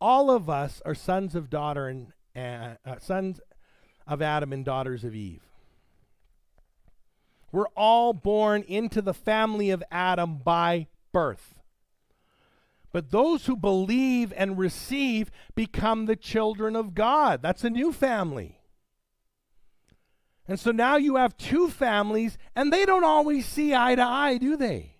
All 0.00 0.30
of 0.30 0.48
us 0.48 0.80
are 0.86 0.94
sons 0.94 1.34
of 1.34 1.50
daughter 1.50 1.88
and 1.88 2.12
uh, 2.36 2.76
uh, 2.88 2.98
sons 3.00 3.40
of 4.08 4.22
Adam 4.22 4.52
and 4.52 4.64
daughters 4.64 5.04
of 5.04 5.14
Eve. 5.14 5.42
We're 7.52 7.68
all 7.76 8.12
born 8.12 8.62
into 8.62 9.00
the 9.00 9.14
family 9.14 9.70
of 9.70 9.84
Adam 9.90 10.38
by 10.38 10.88
birth. 11.12 11.54
But 12.90 13.10
those 13.10 13.46
who 13.46 13.56
believe 13.56 14.32
and 14.36 14.58
receive 14.58 15.30
become 15.54 16.06
the 16.06 16.16
children 16.16 16.74
of 16.74 16.94
God. 16.94 17.42
That's 17.42 17.64
a 17.64 17.70
new 17.70 17.92
family. 17.92 18.58
And 20.46 20.58
so 20.58 20.70
now 20.70 20.96
you 20.96 21.16
have 21.16 21.36
two 21.36 21.68
families, 21.68 22.38
and 22.56 22.72
they 22.72 22.86
don't 22.86 23.04
always 23.04 23.44
see 23.44 23.74
eye 23.74 23.94
to 23.94 24.02
eye, 24.02 24.38
do 24.38 24.56
they? 24.56 24.94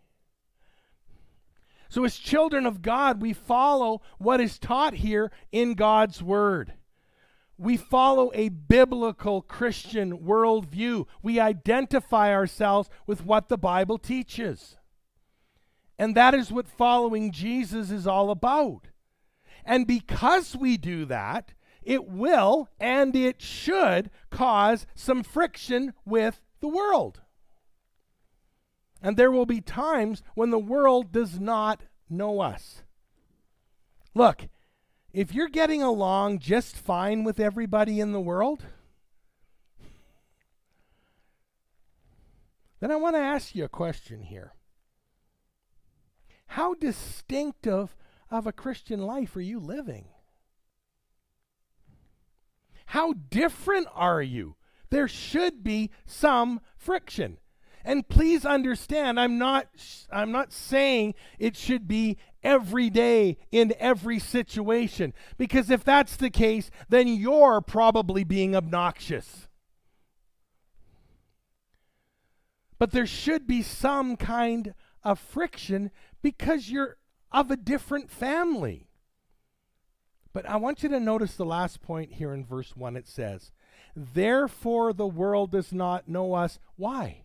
So, 1.89 2.05
as 2.05 2.17
children 2.17 2.67
of 2.67 2.83
God, 2.83 3.23
we 3.23 3.33
follow 3.33 4.03
what 4.19 4.43
is 4.43 4.59
taught 4.59 4.93
here 4.93 5.31
in 5.51 5.73
God's 5.73 6.23
Word. 6.23 6.75
We 7.59 7.77
follow 7.77 8.31
a 8.35 8.51
biblical 8.51 9.43
Christian 9.43 10.19
worldview. 10.19 11.07
We 11.23 11.41
identify 11.41 12.33
ourselves 12.33 12.89
with 13.07 13.25
what 13.25 13.49
the 13.49 13.59
Bible 13.59 13.99
teaches. 13.99 14.77
And 15.99 16.15
that 16.15 16.35
is 16.35 16.53
what 16.53 16.69
following 16.69 17.33
Jesus 17.33 17.91
is 17.91 18.07
all 18.07 18.31
about. 18.31 18.87
And 19.65 19.87
because 19.87 20.57
we 20.57 20.77
do 20.77 21.05
that, 21.07 21.53
it 21.83 22.07
will 22.07 22.69
and 22.79 23.17
it 23.17 23.43
should 23.43 24.11
cause 24.31 24.87
some 24.95 25.25
friction 25.25 25.95
with 26.05 26.41
the 26.61 26.69
world. 26.69 27.23
And 29.03 29.17
there 29.17 29.31
will 29.31 29.47
be 29.47 29.61
times 29.61 30.23
when 30.35 30.51
the 30.51 30.59
world 30.59 31.13
does 31.13 31.41
not 31.41 31.83
know 32.09 32.41
us. 32.41 32.83
Look, 34.15 34.49
if 35.19 35.35
you're 35.35 35.49
getting 35.49 35.83
along 35.83 36.39
just 36.39 36.77
fine 36.77 37.25
with 37.25 37.41
everybody 37.41 37.99
in 37.99 38.13
the 38.13 38.21
world, 38.21 38.63
then 42.79 42.93
I 42.93 42.95
want 42.95 43.17
to 43.17 43.21
ask 43.21 43.53
you 43.53 43.65
a 43.65 43.69
question 43.69 44.23
here. 44.23 44.53
How 46.47 46.75
distinctive 46.75 47.97
of 48.31 48.47
a 48.47 48.53
Christian 48.53 49.01
life 49.01 49.35
are 49.35 49.41
you 49.41 49.59
living? 49.59 50.05
How 52.87 53.13
different 53.13 53.89
are 53.97 54.23
you? 54.23 54.55
There 54.91 55.09
should 55.09 55.65
be 55.65 55.91
some 56.07 56.61
friction. 56.77 57.39
And 57.85 58.09
please 58.09 58.45
understand, 58.45 59.19
I'm 59.19 59.37
not 59.37 59.67
I'm 60.13 60.31
not 60.31 60.53
saying 60.53 61.15
it 61.41 61.57
should 61.57 61.89
be 61.89 62.19
every 62.43 62.91
day 62.91 63.37
in 63.51 63.75
every 63.79 64.19
situation 64.19 65.13
because 65.37 65.71
if 65.71 65.85
that's 65.85 66.17
the 66.17 66.31
case, 66.31 66.71
then 66.89 67.09
you're 67.09 67.61
probably 67.61 68.25
being 68.25 68.55
obnoxious. 68.55 69.49
But 72.79 72.93
there 72.93 73.07
should 73.07 73.47
be 73.47 73.63
some 73.63 74.17
kind 74.17 74.75
of 75.03 75.19
friction 75.19 75.91
because 76.23 76.71
you're 76.71 76.97
of 77.33 77.51
a 77.51 77.57
different 77.57 78.11
family. 78.11 78.89
But 80.33 80.49
I 80.49 80.57
want 80.57 80.83
you 80.83 80.89
to 80.91 81.01
notice 81.01 81.35
the 81.35 81.45
last 81.45 81.83
point 81.83 82.15
here 82.15 82.33
in 82.33 82.45
verse 82.45 82.77
1. 82.77 82.97
It 82.97 83.09
says, 83.09 83.51
Therefore 83.97 84.93
the 84.93 85.07
world 85.07 85.51
does 85.51 85.73
not 85.73 86.09
know 86.09 86.35
us. 86.35 86.59
Why? 86.77 87.25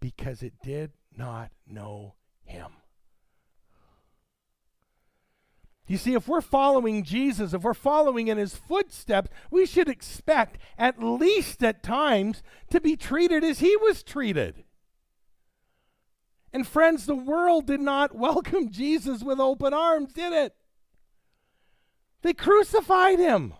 Because 0.00 0.42
it 0.42 0.54
did 0.62 0.92
not 1.16 1.50
know 1.66 2.14
him. 2.44 2.81
You 5.86 5.96
see, 5.96 6.14
if 6.14 6.28
we're 6.28 6.40
following 6.40 7.02
Jesus, 7.02 7.52
if 7.52 7.62
we're 7.62 7.74
following 7.74 8.28
in 8.28 8.38
his 8.38 8.54
footsteps, 8.54 9.30
we 9.50 9.66
should 9.66 9.88
expect, 9.88 10.58
at 10.78 11.02
least 11.02 11.62
at 11.62 11.82
times, 11.82 12.42
to 12.70 12.80
be 12.80 12.96
treated 12.96 13.42
as 13.42 13.58
he 13.58 13.76
was 13.76 14.02
treated. 14.02 14.64
And 16.52 16.66
friends, 16.66 17.06
the 17.06 17.16
world 17.16 17.66
did 17.66 17.80
not 17.80 18.14
welcome 18.16 18.70
Jesus 18.70 19.22
with 19.22 19.40
open 19.40 19.74
arms, 19.74 20.12
did 20.12 20.32
it? 20.32 20.54
They 22.22 22.32
crucified 22.32 23.18
him. 23.18 23.54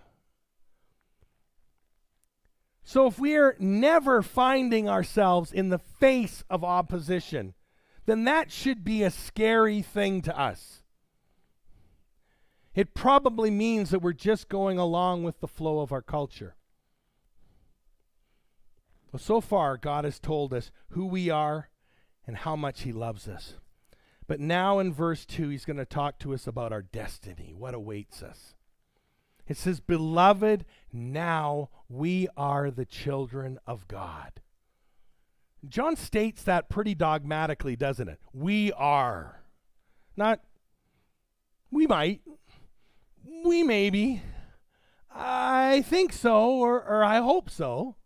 So 2.84 3.06
if 3.06 3.18
we 3.18 3.36
are 3.36 3.56
never 3.58 4.22
finding 4.22 4.88
ourselves 4.88 5.52
in 5.52 5.70
the 5.70 5.78
face 5.78 6.44
of 6.50 6.62
opposition, 6.62 7.54
then 8.06 8.24
that 8.24 8.50
should 8.50 8.84
be 8.84 9.02
a 9.02 9.10
scary 9.10 9.82
thing 9.82 10.22
to 10.22 10.38
us. 10.38 10.81
It 12.74 12.94
probably 12.94 13.50
means 13.50 13.90
that 13.90 14.00
we're 14.00 14.12
just 14.12 14.48
going 14.48 14.78
along 14.78 15.24
with 15.24 15.40
the 15.40 15.48
flow 15.48 15.80
of 15.80 15.92
our 15.92 16.02
culture. 16.02 16.54
Well, 19.12 19.20
so 19.20 19.42
far, 19.42 19.76
God 19.76 20.04
has 20.04 20.18
told 20.18 20.54
us 20.54 20.70
who 20.90 21.04
we 21.04 21.28
are 21.28 21.68
and 22.26 22.38
how 22.38 22.56
much 22.56 22.82
He 22.82 22.92
loves 22.92 23.28
us. 23.28 23.54
But 24.26 24.40
now 24.40 24.78
in 24.78 24.92
verse 24.92 25.26
2, 25.26 25.50
He's 25.50 25.66
going 25.66 25.76
to 25.76 25.84
talk 25.84 26.18
to 26.20 26.32
us 26.32 26.46
about 26.46 26.72
our 26.72 26.80
destiny, 26.80 27.52
what 27.56 27.74
awaits 27.74 28.22
us. 28.22 28.54
It 29.46 29.58
says, 29.58 29.80
Beloved, 29.80 30.64
now 30.92 31.68
we 31.88 32.28
are 32.36 32.70
the 32.70 32.86
children 32.86 33.58
of 33.66 33.86
God. 33.86 34.40
John 35.68 35.94
states 35.94 36.42
that 36.44 36.70
pretty 36.70 36.94
dogmatically, 36.94 37.76
doesn't 37.76 38.08
it? 38.08 38.18
We 38.32 38.72
are. 38.72 39.42
Not, 40.16 40.40
we 41.70 41.86
might, 41.86 42.22
we 43.44 43.62
maybe, 43.62 44.22
I 45.10 45.82
think 45.82 46.12
so, 46.12 46.50
or, 46.50 46.82
or 46.82 47.04
I 47.04 47.18
hope 47.18 47.50
so. 47.50 47.96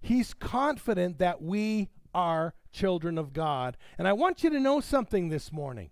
He's 0.00 0.34
confident 0.34 1.18
that 1.18 1.42
we 1.42 1.88
are 2.14 2.54
children 2.72 3.18
of 3.18 3.32
God. 3.32 3.76
And 3.98 4.06
I 4.06 4.12
want 4.12 4.44
you 4.44 4.50
to 4.50 4.60
know 4.60 4.80
something 4.80 5.28
this 5.28 5.52
morning 5.52 5.90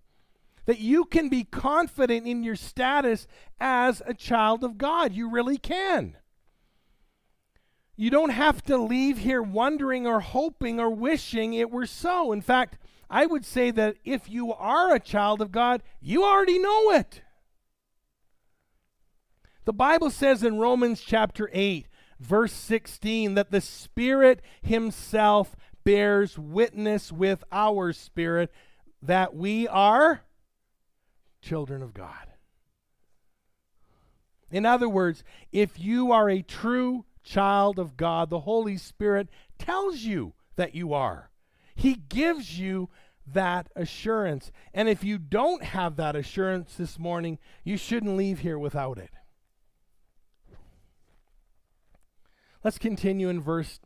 that 0.67 0.79
you 0.79 1.05
can 1.05 1.29
be 1.29 1.45
confident 1.45 2.27
in 2.27 2.43
your 2.43 2.57
status 2.57 3.27
as 3.61 4.03
a 4.07 4.15
child 4.15 4.65
of 4.65 4.79
God. 4.79 5.13
You 5.13 5.29
really 5.29 5.59
can. 5.59 6.17
You 7.97 8.11
don't 8.11 8.31
have 8.31 8.63
to 8.65 8.77
leave 8.77 9.19
here 9.19 9.43
wondering 9.43 10.07
or 10.07 10.21
hoping 10.21 10.81
or 10.81 10.91
wishing 10.91 11.55
it 11.55 11.71
were 11.71 11.87
so. 11.87 12.33
In 12.33 12.41
fact, 12.41 12.79
I 13.11 13.27
would 13.27 13.45
say 13.45 13.71
that 13.73 13.97
if 14.05 14.29
you 14.29 14.53
are 14.53 14.95
a 14.95 15.01
child 15.01 15.41
of 15.41 15.53
God, 15.53 15.83
you 16.01 16.25
already 16.25 16.59
know 16.59 16.91
it. 16.91 17.23
The 19.65 19.73
Bible 19.73 20.11
says 20.11 20.43
in 20.43 20.59
Romans 20.59 21.01
chapter 21.01 21.49
8, 21.53 21.87
verse 22.21 22.53
16, 22.53 23.35
that 23.35 23.51
the 23.51 23.61
Spirit 23.61 24.43
Himself 24.63 25.57
bears 25.85 26.39
witness 26.39 27.13
with 27.13 27.45
our 27.53 27.93
spirit 27.93 28.51
that 29.03 29.35
we 29.35 29.69
are 29.69 30.23
children 31.43 31.83
of 31.83 31.93
God. 31.93 32.29
In 34.51 34.65
other 34.65 34.89
words, 34.89 35.25
if 35.53 35.79
you 35.79 36.13
are 36.13 36.31
a 36.31 36.43
true 36.43 37.05
child 37.23 37.79
of 37.79 37.97
God, 37.97 38.31
the 38.31 38.41
Holy 38.41 38.77
Spirit 38.77 39.29
tells 39.59 40.01
you 40.01 40.35
that 40.57 40.75
you 40.75 40.95
are. 40.95 41.31
He 41.75 41.95
gives 41.95 42.59
you 42.59 42.89
that 43.27 43.69
assurance. 43.75 44.53
And 44.73 44.89
if 44.89 45.03
you 45.03 45.19
don't 45.19 45.65
have 45.65 45.97
that 45.97 46.15
assurance 46.15 46.75
this 46.77 46.99
morning, 46.99 47.39
you 47.65 47.77
shouldn't 47.77 48.17
leave 48.17 48.41
here 48.41 48.59
without 48.59 48.99
it. 48.99 49.11
Let's 52.65 52.79
continue 52.79 53.29
in 53.29 53.43
verse 53.43 53.79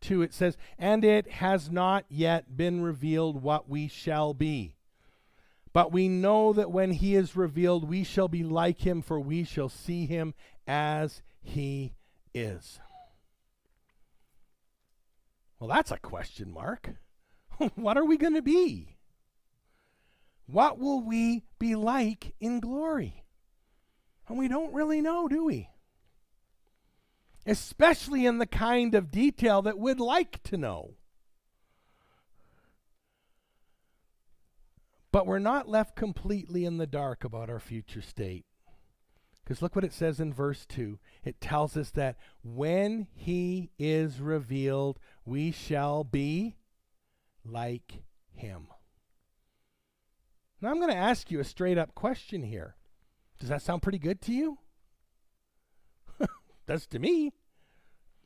2. 0.00 0.22
It 0.22 0.32
says, 0.32 0.56
And 0.78 1.04
it 1.04 1.30
has 1.32 1.70
not 1.70 2.06
yet 2.08 2.56
been 2.56 2.80
revealed 2.80 3.42
what 3.42 3.68
we 3.68 3.88
shall 3.88 4.32
be. 4.32 4.74
But 5.74 5.92
we 5.92 6.08
know 6.08 6.54
that 6.54 6.70
when 6.70 6.92
he 6.92 7.14
is 7.14 7.36
revealed, 7.36 7.86
we 7.86 8.02
shall 8.02 8.28
be 8.28 8.42
like 8.42 8.86
him, 8.86 9.02
for 9.02 9.20
we 9.20 9.44
shall 9.44 9.68
see 9.68 10.06
him 10.06 10.32
as 10.66 11.20
he 11.42 11.92
is. 12.32 12.80
Well, 15.60 15.68
that's 15.68 15.90
a 15.90 15.98
question 15.98 16.50
mark. 16.50 16.88
what 17.74 17.98
are 17.98 18.04
we 18.04 18.16
going 18.16 18.34
to 18.34 18.42
be? 18.42 18.96
What 20.46 20.78
will 20.78 21.02
we 21.02 21.42
be 21.58 21.74
like 21.74 22.32
in 22.40 22.60
glory? 22.60 23.24
And 24.28 24.38
we 24.38 24.48
don't 24.48 24.72
really 24.72 25.02
know, 25.02 25.28
do 25.28 25.44
we? 25.44 25.68
Especially 27.46 28.26
in 28.26 28.38
the 28.38 28.46
kind 28.46 28.94
of 28.94 29.10
detail 29.10 29.62
that 29.62 29.78
we'd 29.78 30.00
like 30.00 30.42
to 30.42 30.56
know. 30.56 30.94
But 35.12 35.26
we're 35.26 35.38
not 35.38 35.68
left 35.68 35.96
completely 35.96 36.64
in 36.64 36.76
the 36.76 36.86
dark 36.86 37.24
about 37.24 37.48
our 37.48 37.60
future 37.60 38.02
state. 38.02 38.44
Because 39.42 39.62
look 39.62 39.76
what 39.76 39.84
it 39.84 39.92
says 39.92 40.18
in 40.18 40.34
verse 40.34 40.66
2. 40.66 40.98
It 41.24 41.40
tells 41.40 41.76
us 41.76 41.90
that 41.92 42.16
when 42.42 43.06
he 43.14 43.70
is 43.78 44.20
revealed, 44.20 44.98
we 45.24 45.52
shall 45.52 46.02
be 46.02 46.56
like 47.44 48.02
him. 48.32 48.66
Now, 50.60 50.70
I'm 50.70 50.80
going 50.80 50.90
to 50.90 50.96
ask 50.96 51.30
you 51.30 51.38
a 51.38 51.44
straight 51.44 51.78
up 51.78 51.94
question 51.94 52.42
here. 52.42 52.74
Does 53.38 53.48
that 53.50 53.62
sound 53.62 53.82
pretty 53.82 53.98
good 53.98 54.20
to 54.22 54.32
you? 54.32 54.58
Does 56.66 56.86
to 56.88 56.98
me. 56.98 57.32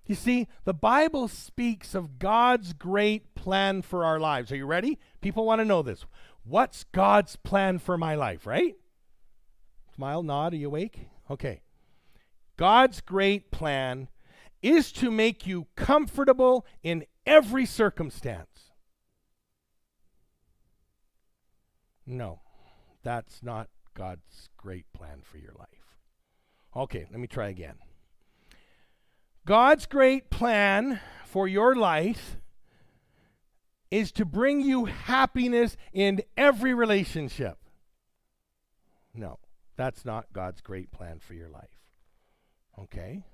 You 0.07 0.15
see, 0.15 0.49
the 0.65 0.75
Bible 0.75 1.29
speaks 1.29 1.95
of 1.95 2.19
God's 2.19 2.73
great 2.73 3.35
plan 3.35 3.83
for 3.83 4.05
our 4.05 4.19
lives. 4.19 4.51
Are 4.51 4.57
you 4.57 4.67
ready? 4.67 4.99
People 5.21 5.45
want 5.45 5.61
to 5.61 5.65
know 5.65 5.83
this. 5.83 6.05
What's 6.43 6.85
God's 6.85 7.37
plan 7.37 7.79
for 7.79 7.97
my 7.97 8.15
life, 8.15 8.47
right? 8.47 8.75
Smile, 9.95 10.23
nod, 10.23 10.53
are 10.53 10.57
you 10.57 10.67
awake? 10.69 11.09
Okay. 11.31 11.63
God's 12.57 13.01
great 13.01 13.51
plan 13.51 14.09
is 14.63 14.91
to 14.93 15.11
make 15.11 15.47
you 15.47 15.67
comfortable 15.77 16.67
in 16.83 17.05
every 17.25 17.65
circumstance. 17.65 18.73
No, 22.05 22.41
that's 23.03 23.43
not 23.43 23.69
God's 23.95 24.49
great 24.57 24.93
plan 24.93 25.23
for 25.23 25.39
your 25.39 25.53
life. 25.59 25.69
Okay, 26.75 27.07
let 27.11 27.21
me 27.21 27.27
try 27.27 27.49
again. 27.49 27.77
God's 29.47 29.87
great 29.87 30.31
plan 30.31 31.01
for 31.25 31.49
your 31.49 31.75
life 31.75 32.37
is 33.91 34.13
to 34.13 34.25
bring 34.25 34.61
you 34.61 34.85
happiness 34.85 35.77
in 35.93 36.23
every 36.37 36.75
relationship. 36.75 37.59
No, 39.15 39.39
that's 39.77 40.05
not 40.05 40.33
God's 40.33 40.61
great 40.61 40.93
plan 40.93 41.19
for 41.19 41.35
your 41.35 41.49
life. 41.49 41.81
Okay? 42.79 43.25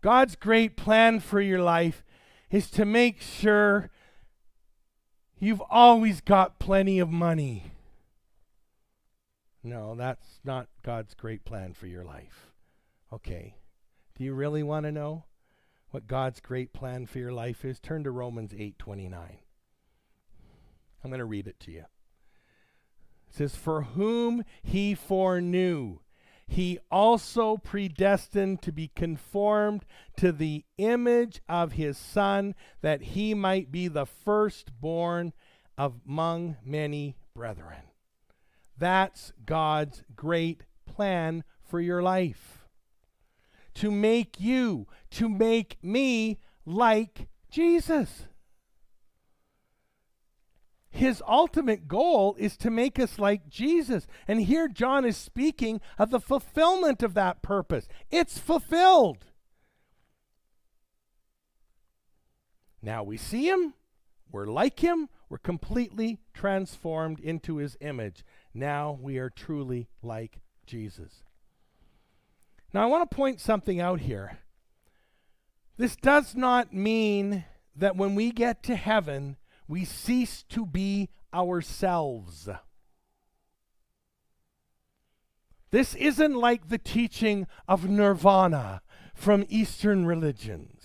God's 0.00 0.36
great 0.36 0.76
plan 0.76 1.20
for 1.20 1.40
your 1.40 1.60
life 1.60 2.04
is 2.50 2.70
to 2.70 2.84
make 2.84 3.20
sure 3.20 3.90
You've 5.40 5.62
always 5.70 6.20
got 6.20 6.58
plenty 6.58 6.98
of 6.98 7.10
money. 7.10 7.70
No, 9.62 9.94
that's 9.94 10.40
not 10.44 10.68
God's 10.82 11.14
great 11.14 11.44
plan 11.44 11.74
for 11.74 11.86
your 11.86 12.04
life. 12.04 12.50
Okay. 13.12 13.54
Do 14.18 14.24
you 14.24 14.34
really 14.34 14.64
want 14.64 14.84
to 14.84 14.90
know 14.90 15.26
what 15.90 16.08
God's 16.08 16.40
great 16.40 16.72
plan 16.72 17.06
for 17.06 17.20
your 17.20 17.32
life 17.32 17.64
is? 17.64 17.78
Turn 17.78 18.02
to 18.02 18.10
Romans 18.10 18.52
8:29. 18.52 19.38
I'm 21.04 21.10
going 21.10 21.20
to 21.20 21.24
read 21.24 21.46
it 21.46 21.60
to 21.60 21.70
you. 21.70 21.84
It 23.28 23.34
says, 23.34 23.54
"For 23.54 23.82
whom 23.82 24.42
he 24.60 24.96
foreknew, 24.96 26.00
he 26.48 26.80
also 26.90 27.58
predestined 27.58 28.60
to 28.62 28.72
be 28.72 28.88
conformed 28.88 29.84
to 30.16 30.32
the 30.32 30.64
image 30.78 31.40
of 31.48 31.72
his 31.72 31.96
Son, 31.96 32.56
that 32.80 33.02
he 33.02 33.34
might 33.34 33.70
be 33.70 33.86
the 33.86 34.06
firstborn 34.06 35.32
among 35.76 36.56
many 36.64 37.16
brethren. 37.34 37.82
That's 38.76 39.32
God's 39.46 40.02
great 40.16 40.64
plan 40.86 41.44
for 41.62 41.80
your 41.80 42.02
life. 42.02 42.57
To 43.78 43.90
make 43.90 44.40
you, 44.40 44.86
to 45.12 45.28
make 45.28 45.78
me 45.82 46.38
like 46.64 47.28
Jesus. 47.50 48.24
His 50.90 51.22
ultimate 51.28 51.86
goal 51.86 52.34
is 52.38 52.56
to 52.56 52.70
make 52.70 52.98
us 52.98 53.20
like 53.20 53.48
Jesus. 53.48 54.06
And 54.26 54.40
here 54.40 54.66
John 54.66 55.04
is 55.04 55.16
speaking 55.16 55.80
of 55.96 56.10
the 56.10 56.18
fulfillment 56.18 57.02
of 57.02 57.14
that 57.14 57.40
purpose. 57.40 57.86
It's 58.10 58.38
fulfilled. 58.38 59.26
Now 62.82 63.02
we 63.02 63.16
see 63.16 63.48
him, 63.48 63.74
we're 64.30 64.46
like 64.46 64.80
him, 64.80 65.08
we're 65.28 65.38
completely 65.38 66.18
transformed 66.32 67.20
into 67.20 67.56
his 67.56 67.76
image. 67.80 68.24
Now 68.54 68.98
we 69.00 69.18
are 69.18 69.30
truly 69.30 69.88
like 70.02 70.40
Jesus. 70.66 71.22
Now 72.72 72.82
I 72.82 72.86
want 72.86 73.10
to 73.10 73.16
point 73.16 73.40
something 73.40 73.80
out 73.80 74.00
here. 74.00 74.38
This 75.76 75.96
does 75.96 76.34
not 76.34 76.74
mean 76.74 77.44
that 77.76 77.96
when 77.96 78.14
we 78.14 78.30
get 78.30 78.62
to 78.64 78.76
heaven, 78.76 79.36
we 79.68 79.84
cease 79.84 80.42
to 80.50 80.66
be 80.66 81.08
ourselves. 81.32 82.48
This 85.70 85.94
isn't 85.94 86.34
like 86.34 86.68
the 86.68 86.78
teaching 86.78 87.46
of 87.68 87.88
nirvana 87.88 88.82
from 89.14 89.44
Eastern 89.48 90.06
religions. 90.06 90.77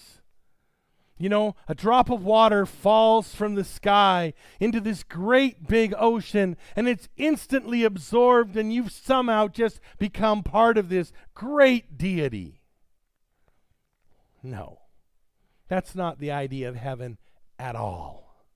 You 1.17 1.29
know, 1.29 1.55
a 1.67 1.75
drop 1.75 2.09
of 2.09 2.23
water 2.23 2.65
falls 2.65 3.35
from 3.35 3.55
the 3.55 3.63
sky 3.63 4.33
into 4.59 4.79
this 4.79 5.03
great 5.03 5.67
big 5.67 5.93
ocean, 5.97 6.57
and 6.75 6.87
it's 6.87 7.07
instantly 7.17 7.83
absorbed, 7.83 8.57
and 8.57 8.73
you've 8.73 8.91
somehow 8.91 9.47
just 9.47 9.79
become 9.99 10.43
part 10.43 10.77
of 10.77 10.89
this 10.89 11.13
great 11.33 11.97
deity. 11.97 12.61
No, 14.41 14.79
that's 15.67 15.95
not 15.95 16.19
the 16.19 16.31
idea 16.31 16.67
of 16.67 16.75
heaven 16.75 17.17
at 17.57 17.75
all. 17.75 18.47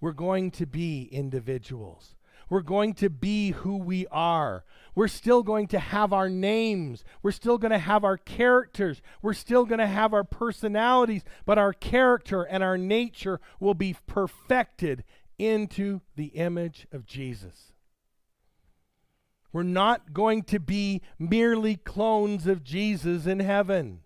We're 0.00 0.12
going 0.12 0.50
to 0.52 0.66
be 0.66 1.08
individuals. 1.12 2.14
We're 2.50 2.60
going 2.62 2.94
to 2.94 3.08
be 3.08 3.52
who 3.52 3.76
we 3.76 4.08
are. 4.08 4.64
We're 4.96 5.08
still 5.08 5.44
going 5.44 5.68
to 5.68 5.78
have 5.78 6.12
our 6.12 6.28
names. 6.28 7.04
We're 7.22 7.30
still 7.30 7.58
going 7.58 7.70
to 7.70 7.78
have 7.78 8.04
our 8.04 8.16
characters. 8.16 9.00
We're 9.22 9.34
still 9.34 9.64
going 9.64 9.78
to 9.78 9.86
have 9.86 10.12
our 10.12 10.24
personalities, 10.24 11.22
but 11.46 11.58
our 11.58 11.72
character 11.72 12.42
and 12.42 12.62
our 12.64 12.76
nature 12.76 13.40
will 13.60 13.74
be 13.74 13.96
perfected 14.08 15.04
into 15.38 16.00
the 16.16 16.26
image 16.26 16.88
of 16.92 17.06
Jesus. 17.06 17.72
We're 19.52 19.62
not 19.62 20.12
going 20.12 20.42
to 20.44 20.58
be 20.58 21.02
merely 21.18 21.76
clones 21.76 22.48
of 22.48 22.64
Jesus 22.64 23.26
in 23.26 23.40
heaven. 23.40 24.00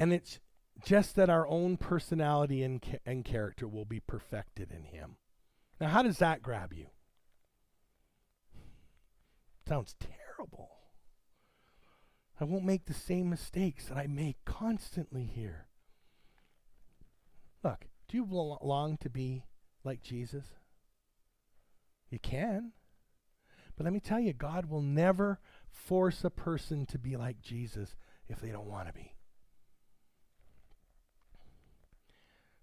And 0.00 0.12
it's 0.12 0.40
just 0.84 1.16
that 1.16 1.30
our 1.30 1.46
own 1.46 1.76
personality 1.76 2.62
and, 2.62 2.82
ca- 2.82 2.98
and 3.06 3.24
character 3.24 3.66
will 3.66 3.84
be 3.84 4.00
perfected 4.00 4.70
in 4.70 4.84
Him. 4.84 5.16
Now, 5.80 5.88
how 5.88 6.02
does 6.02 6.18
that 6.18 6.42
grab 6.42 6.72
you? 6.72 6.86
Sounds 9.66 9.94
terrible. 10.00 10.70
I 12.40 12.44
won't 12.44 12.64
make 12.64 12.86
the 12.86 12.94
same 12.94 13.28
mistakes 13.28 13.86
that 13.86 13.98
I 13.98 14.06
make 14.06 14.44
constantly 14.44 15.24
here. 15.24 15.66
Look, 17.62 17.86
do 18.08 18.16
you 18.16 18.24
long 18.24 18.96
to 18.98 19.10
be 19.10 19.44
like 19.84 20.02
Jesus? 20.02 20.44
You 22.10 22.18
can. 22.18 22.72
But 23.76 23.84
let 23.84 23.92
me 23.92 24.00
tell 24.00 24.20
you, 24.20 24.32
God 24.32 24.66
will 24.66 24.82
never 24.82 25.38
force 25.70 26.24
a 26.24 26.30
person 26.30 26.86
to 26.86 26.98
be 26.98 27.16
like 27.16 27.40
Jesus 27.40 27.96
if 28.28 28.40
they 28.40 28.50
don't 28.50 28.66
want 28.66 28.88
to 28.88 28.92
be. 28.92 29.17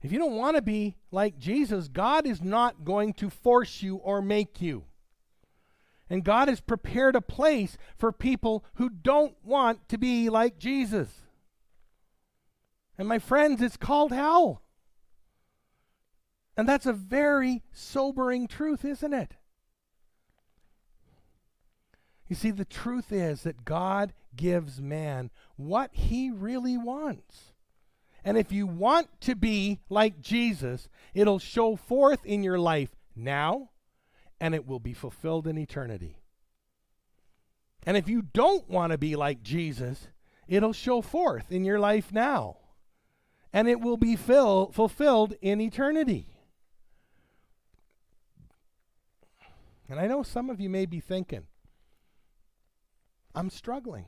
If 0.06 0.12
you 0.12 0.20
don't 0.20 0.36
want 0.36 0.56
to 0.56 0.62
be 0.62 0.98
like 1.10 1.40
Jesus, 1.40 1.88
God 1.88 2.28
is 2.28 2.40
not 2.40 2.86
going 2.86 3.12
to 3.14 3.32
force 3.32 3.82
you 3.82 3.96
or 3.96 4.22
make 4.22 4.62
you. 4.62 4.84
And 6.12 6.24
God 6.24 6.48
has 6.48 6.60
prepared 6.60 7.16
a 7.16 7.22
place 7.22 7.76
for 7.98 8.12
people 8.12 8.64
who 8.76 8.88
don't 8.88 9.34
want 9.44 9.90
to 9.90 9.98
be 9.98 10.30
like 10.30 10.60
Jesus. 10.60 11.10
And 13.00 13.08
my 13.08 13.18
friends, 13.18 13.64
it's 13.64 13.78
called 13.78 14.12
hell. 14.12 14.62
And 16.56 16.70
that's 16.70 16.86
a 16.86 16.94
very 16.94 17.64
sobering 17.74 18.48
truth, 18.48 18.86
isn't 18.86 19.12
it? 19.12 19.34
You 22.28 22.36
see, 22.36 22.52
the 22.52 22.64
truth 22.64 23.12
is 23.12 23.42
that 23.42 23.66
God 23.66 24.14
gives 24.36 24.80
man 24.80 25.32
what 25.56 25.90
he 25.94 26.30
really 26.30 26.78
wants. 26.78 27.55
And 28.26 28.40
if 28.40 28.52
you 28.52 28.66
want 28.66 29.22
to 29.22 29.36
be 29.36 29.80
like 29.88 30.20
Jesus, 30.20 30.90
it'll 31.14 31.38
show 31.38 31.76
forth 31.76 32.26
in 32.26 32.42
your 32.42 32.58
life 32.58 32.90
now 33.16 33.70
and 34.42 34.56
it 34.56 34.66
will 34.66 34.80
be 34.80 34.94
fulfilled 34.94 35.46
in 35.46 35.60
eternity. 35.60 36.18
And 37.86 37.96
if 37.96 38.10
you 38.10 38.24
don't 38.24 38.68
want 38.68 38.92
to 38.92 38.98
be 38.98 39.16
like 39.16 39.44
Jesus, 39.44 40.08
it'll 40.48 40.74
show 40.74 41.04
forth 41.04 41.52
in 41.52 41.64
your 41.64 41.80
life 41.80 42.12
now 42.12 42.58
and 43.54 43.68
it 43.68 43.80
will 43.80 43.96
be 43.96 44.16
fill, 44.16 44.72
fulfilled 44.72 45.36
in 45.40 45.62
eternity. 45.62 46.36
And 49.88 50.00
I 50.00 50.08
know 50.08 50.24
some 50.24 50.50
of 50.50 50.60
you 50.60 50.68
may 50.68 50.88
be 50.88 51.00
thinking, 51.00 51.44
I'm 53.36 53.52
struggling. 53.52 54.06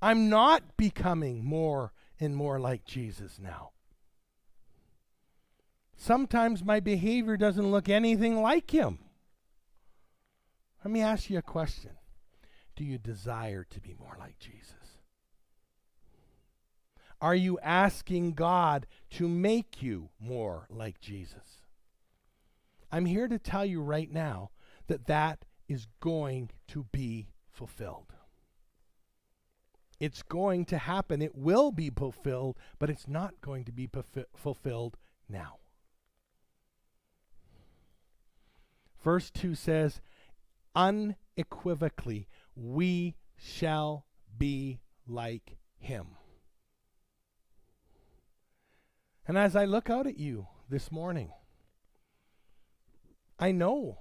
I'm 0.00 0.28
not 0.28 0.76
becoming 0.76 1.44
more 1.44 1.92
and 2.20 2.36
more 2.36 2.60
like 2.60 2.84
Jesus 2.84 3.38
now. 3.40 3.70
Sometimes 5.96 6.64
my 6.64 6.80
behavior 6.80 7.36
doesn't 7.36 7.70
look 7.70 7.88
anything 7.88 8.40
like 8.40 8.70
him. 8.70 8.98
Let 10.84 10.92
me 10.92 11.00
ask 11.00 11.28
you 11.28 11.38
a 11.38 11.42
question 11.42 11.92
Do 12.76 12.84
you 12.84 12.98
desire 12.98 13.64
to 13.70 13.80
be 13.80 13.94
more 13.98 14.16
like 14.18 14.38
Jesus? 14.38 14.74
Are 17.20 17.34
you 17.34 17.58
asking 17.60 18.32
God 18.32 18.86
to 19.10 19.28
make 19.28 19.82
you 19.82 20.08
more 20.18 20.66
like 20.70 21.00
Jesus? 21.00 21.64
I'm 22.90 23.04
here 23.04 23.28
to 23.28 23.38
tell 23.38 23.64
you 23.64 23.82
right 23.82 24.10
now 24.10 24.50
that 24.86 25.06
that 25.06 25.44
is 25.68 25.86
going 26.00 26.50
to 26.68 26.86
be 26.90 27.28
fulfilled. 27.50 28.14
It's 30.00 30.22
going 30.22 30.64
to 30.66 30.78
happen. 30.78 31.20
It 31.20 31.36
will 31.36 31.70
be 31.70 31.90
fulfilled, 31.90 32.56
but 32.78 32.88
it's 32.88 33.06
not 33.06 33.40
going 33.42 33.64
to 33.66 33.72
be 33.72 33.88
fulfilled 34.34 34.96
now. 35.28 35.58
Verse 39.04 39.30
2 39.30 39.54
says, 39.54 40.00
unequivocally, 40.74 42.28
we 42.56 43.14
shall 43.36 44.06
be 44.36 44.80
like 45.06 45.56
him. 45.78 46.16
And 49.28 49.38
as 49.38 49.54
I 49.54 49.64
look 49.64 49.88
out 49.88 50.06
at 50.06 50.18
you 50.18 50.48
this 50.68 50.90
morning, 50.90 51.30
I 53.38 53.52
know 53.52 53.98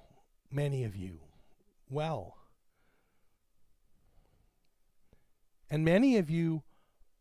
many 0.52 0.84
of 0.84 0.96
you 0.96 1.20
well. 1.90 2.38
And 5.69 5.86
many 5.86 6.17
of 6.17 6.29
you 6.29 6.63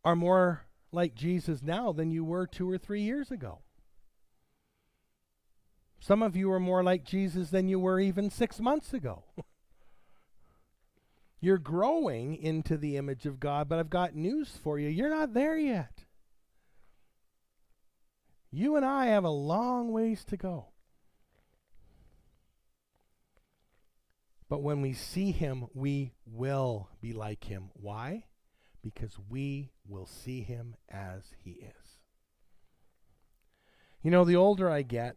are 0.05 0.17
more 0.17 0.65
like 0.91 1.15
Jesus 1.15 1.63
now 1.63 1.93
than 1.93 2.11
you 2.11 2.25
were 2.25 2.47
two 2.47 2.69
or 2.69 2.79
three 2.79 3.03
years 3.03 3.31
ago. 3.31 3.61
Some 6.01 6.23
of 6.23 6.37
you 6.37 6.51
are 6.53 6.61
more 6.61 6.83
like 6.83 7.05
Jesus 7.05 7.51
than 7.51 7.69
you 7.69 7.79
were 7.79 8.01
even 8.01 8.31
six 8.31 8.61
months 8.61 8.95
ago. 8.95 9.25
You're 11.41 11.59
growing 11.59 12.37
into 12.37 12.77
the 12.77 12.97
image 12.97 13.27
of 13.27 13.39
God, 13.39 13.69
but 13.69 13.79
I've 13.79 13.91
got 13.91 14.15
news 14.15 14.59
for 14.63 14.79
you. 14.79 14.89
You're 14.89 15.11
not 15.11 15.35
there 15.35 15.57
yet. 15.57 16.05
You 18.51 18.77
and 18.77 18.85
I 18.85 19.07
have 19.07 19.25
a 19.25 19.31
long 19.31 19.93
ways 19.93 20.25
to 20.27 20.37
go. 20.37 20.69
But 24.49 24.63
when 24.63 24.81
we 24.81 24.95
see 24.95 25.31
him, 25.31 25.67
we 25.75 26.15
will 26.25 26.89
be 27.01 27.13
like 27.13 27.45
him. 27.45 27.71
Why? 27.75 28.25
Because 28.83 29.19
we 29.29 29.71
will 29.87 30.07
see 30.07 30.43
him 30.43 30.77
as 30.89 31.35
he 31.43 31.51
is. 31.51 31.99
You 34.03 34.11
know, 34.11 34.25
the 34.25 34.37
older 34.37 34.71
I 34.71 34.83
get, 34.83 35.17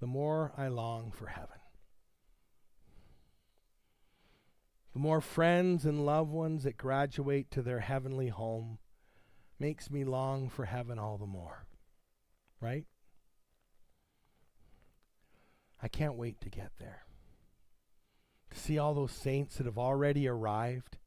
the 0.00 0.06
more 0.06 0.52
I 0.56 0.68
long 0.68 1.12
for 1.12 1.26
heaven. 1.26 1.58
The 4.92 4.98
more 4.98 5.20
friends 5.20 5.84
and 5.84 6.04
loved 6.04 6.30
ones 6.30 6.64
that 6.64 6.76
graduate 6.76 7.50
to 7.52 7.62
their 7.62 7.80
heavenly 7.80 8.28
home 8.28 8.78
makes 9.58 9.90
me 9.90 10.04
long 10.04 10.48
for 10.48 10.64
heaven 10.64 10.98
all 10.98 11.16
the 11.16 11.26
more. 11.26 11.66
Right? 12.60 12.86
I 15.80 15.88
can't 15.88 16.16
wait 16.16 16.40
to 16.40 16.50
get 16.50 16.72
there 16.78 17.04
to 18.50 18.58
see 18.58 18.78
all 18.78 18.94
those 18.94 19.12
saints 19.12 19.56
that 19.56 19.66
have 19.66 19.78
already 19.78 20.26
arrived. 20.26 20.98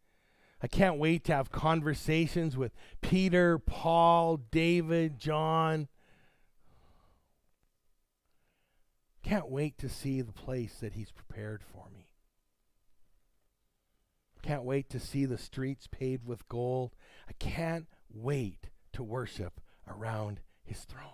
I 0.63 0.67
can't 0.67 0.97
wait 0.97 1.25
to 1.25 1.35
have 1.35 1.51
conversations 1.51 2.55
with 2.55 2.71
Peter, 3.01 3.59
Paul, 3.59 4.37
David, 4.49 5.19
John. 5.19 5.89
Can't 9.23 9.49
wait 9.49 9.77
to 9.79 9.89
see 9.89 10.21
the 10.21 10.31
place 10.31 10.75
that 10.75 10.93
he's 10.93 11.11
prepared 11.11 11.61
for 11.61 11.89
me. 11.93 12.07
Can't 14.41 14.63
wait 14.63 14.89
to 14.91 15.01
see 15.01 15.25
the 15.25 15.37
streets 15.37 15.87
paved 15.87 16.25
with 16.25 16.47
gold. 16.47 16.95
I 17.27 17.33
can't 17.33 17.87
wait 18.09 18.69
to 18.93 19.03
worship 19.03 19.59
around 19.85 20.39
his 20.63 20.79
throne. 20.85 21.09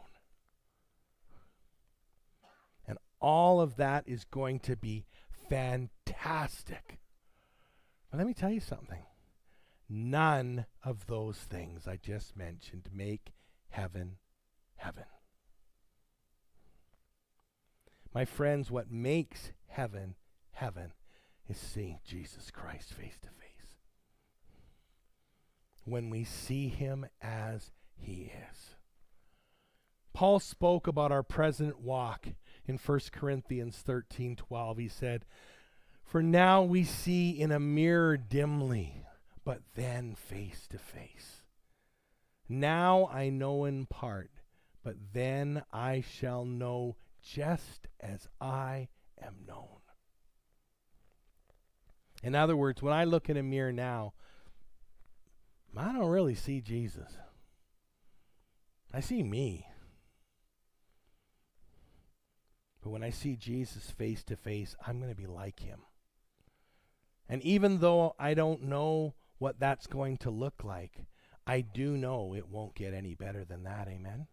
And 2.88 3.00
all 3.20 3.62
of 3.62 3.78
that 3.78 4.04
is 4.08 4.26
going 4.26 4.60
to 4.60 4.76
be 4.76 5.08
fantastic. 5.50 7.00
But 8.12 8.20
let 8.20 8.28
me 8.28 8.36
tell 8.36 8.52
you 8.52 8.60
something. 8.60 9.00
None 9.90 10.66
of 10.84 11.08
those 11.08 11.38
things 11.38 11.88
I 11.88 11.98
just 11.98 12.38
mentioned 12.38 12.90
make 12.94 13.34
heaven 13.70 14.18
heaven. 14.76 15.06
My 18.14 18.26
friends, 18.26 18.72
what 18.72 18.92
makes 18.92 19.52
heaven 19.68 20.16
heaven 20.52 20.94
is 21.48 21.58
seeing 21.58 22.00
Jesus 22.06 22.52
Christ 22.52 22.94
face 22.94 23.18
to 23.22 23.28
face. 23.28 23.76
When 25.86 26.10
we 26.10 26.24
see 26.24 26.68
him 26.68 27.08
as 27.22 27.72
he 27.96 28.32
is. 28.52 28.76
Paul 30.14 30.40
spoke 30.40 30.88
about 30.88 31.12
our 31.12 31.24
present 31.24 31.80
walk 31.80 32.28
in 32.66 32.78
1 32.78 33.00
Corinthians 33.12 33.78
13 33.78 34.36
12. 34.36 34.78
He 34.78 34.88
said, 34.88 35.26
For 36.04 36.22
now 36.22 36.62
we 36.62 36.84
see 36.84 37.32
in 37.32 37.52
a 37.52 37.60
mirror 37.60 38.18
dimly, 38.18 39.06
but 39.44 39.62
then 39.76 40.16
face 40.16 40.68
to 40.70 40.78
face. 40.78 41.44
Now 42.48 43.10
I 43.12 43.30
know 43.30 43.66
in 43.66 43.86
part, 43.86 44.32
but 44.84 44.96
then 45.14 45.64
I 45.72 46.02
shall 46.02 46.46
know 46.46 46.96
just 47.22 47.88
as 48.00 48.28
I 48.42 48.90
am 49.22 49.36
known. 49.48 49.80
In 52.24 52.36
other 52.36 52.58
words, 52.58 52.82
when 52.82 52.94
I 52.94 53.06
look 53.06 53.30
in 53.30 53.38
a 53.38 53.44
mirror 53.44 53.72
now, 53.72 54.14
I 55.78 55.94
don't 55.94 56.10
really 56.10 56.36
see 56.36 56.60
Jesus. 56.60 57.12
I 58.94 59.00
see 59.00 59.24
me. 59.24 59.68
But 62.82 62.90
when 62.90 63.04
I 63.04 63.12
see 63.12 63.36
Jesus 63.36 63.92
face 63.92 64.24
to 64.26 64.36
face, 64.36 64.76
I'm 64.86 65.00
going 65.00 65.12
to 65.12 65.16
be 65.16 65.28
like 65.28 65.60
him. 65.60 65.80
And 67.28 67.44
even 67.44 67.80
though 67.80 68.16
I 68.18 68.34
don't 68.34 68.64
know 68.64 69.14
what 69.40 69.60
that's 69.60 69.88
going 69.88 70.18
to 70.18 70.30
look 70.30 70.64
like, 70.64 71.06
I 71.48 71.62
do 71.62 71.98
know 71.98 72.36
it 72.36 72.48
won't 72.48 72.76
get 72.76 72.94
any 72.94 73.16
better 73.16 73.44
than 73.44 73.64
that. 73.64 73.88
Amen. 73.88 74.28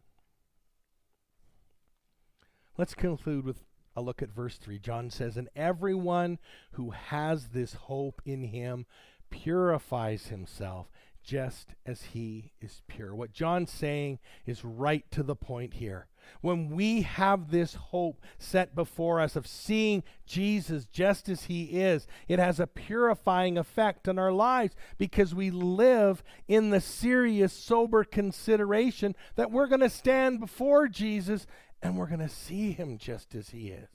Let's 2.76 2.94
conclude 2.94 3.46
with 3.46 3.64
a 3.96 4.02
look 4.02 4.20
at 4.20 4.30
verse 4.30 4.58
3. 4.58 4.78
John 4.78 5.10
says, 5.10 5.36
And 5.36 5.48
everyone 5.56 6.38
who 6.72 6.90
has 6.90 7.48
this 7.48 7.72
hope 7.72 8.20
in 8.26 8.44
him 8.44 8.84
purifies 9.30 10.26
himself 10.26 10.90
just 11.24 11.74
as 11.84 12.02
he 12.02 12.52
is 12.60 12.82
pure. 12.86 13.14
What 13.14 13.32
John's 13.32 13.72
saying 13.72 14.18
is 14.44 14.64
right 14.64 15.04
to 15.10 15.22
the 15.22 15.34
point 15.34 15.74
here. 15.74 16.06
When 16.40 16.70
we 16.70 17.02
have 17.02 17.50
this 17.50 17.74
hope 17.74 18.20
set 18.38 18.74
before 18.74 19.20
us 19.20 19.36
of 19.36 19.46
seeing 19.46 20.02
Jesus 20.26 20.86
just 20.86 21.28
as 21.28 21.44
he 21.44 21.64
is, 21.80 22.06
it 22.28 22.38
has 22.38 22.60
a 22.60 22.66
purifying 22.66 23.58
effect 23.58 24.08
on 24.08 24.18
our 24.18 24.32
lives 24.32 24.74
because 24.98 25.34
we 25.34 25.50
live 25.50 26.22
in 26.48 26.70
the 26.70 26.80
serious, 26.80 27.52
sober 27.52 28.04
consideration 28.04 29.14
that 29.34 29.50
we're 29.50 29.66
going 29.66 29.80
to 29.80 29.90
stand 29.90 30.40
before 30.40 30.88
Jesus 30.88 31.46
and 31.82 31.96
we're 31.96 32.06
going 32.06 32.20
to 32.20 32.28
see 32.28 32.72
him 32.72 32.98
just 32.98 33.34
as 33.34 33.50
he 33.50 33.68
is. 33.68 33.88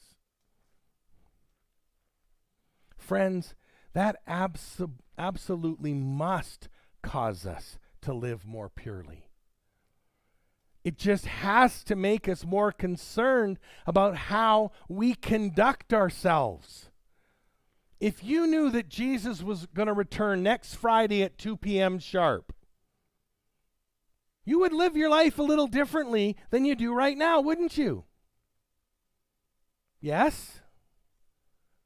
Friends, 2.97 3.55
that 3.93 4.25
abso- 4.27 4.91
absolutely 5.17 5.93
must 5.93 6.69
cause 7.01 7.45
us 7.45 7.77
to 8.01 8.13
live 8.13 8.45
more 8.45 8.69
purely. 8.69 9.30
It 10.83 10.97
just 10.97 11.25
has 11.25 11.83
to 11.85 11.95
make 11.95 12.27
us 12.27 12.43
more 12.43 12.71
concerned 12.71 13.59
about 13.85 14.15
how 14.15 14.71
we 14.89 15.13
conduct 15.13 15.93
ourselves. 15.93 16.89
If 17.99 18.23
you 18.23 18.47
knew 18.47 18.71
that 18.71 18.89
Jesus 18.89 19.43
was 19.43 19.67
going 19.67 19.87
to 19.87 19.93
return 19.93 20.41
next 20.41 20.73
Friday 20.73 21.21
at 21.21 21.37
2 21.37 21.57
p.m. 21.57 21.99
sharp, 21.99 22.51
you 24.43 24.59
would 24.59 24.73
live 24.73 24.97
your 24.97 25.09
life 25.09 25.37
a 25.37 25.43
little 25.43 25.67
differently 25.67 26.35
than 26.49 26.65
you 26.65 26.73
do 26.73 26.95
right 26.95 27.15
now, 27.15 27.41
wouldn't 27.41 27.77
you? 27.77 28.05
Yes? 29.99 30.61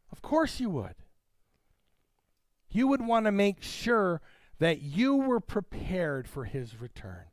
Of 0.09 0.21
course 0.21 0.61
you 0.61 0.69
would. 0.69 0.95
You 2.69 2.87
would 2.87 3.01
want 3.01 3.25
to 3.25 3.31
make 3.33 3.61
sure 3.61 4.21
that 4.59 4.81
you 4.81 5.17
were 5.17 5.41
prepared 5.41 6.29
for 6.29 6.45
his 6.45 6.79
return. 6.79 7.25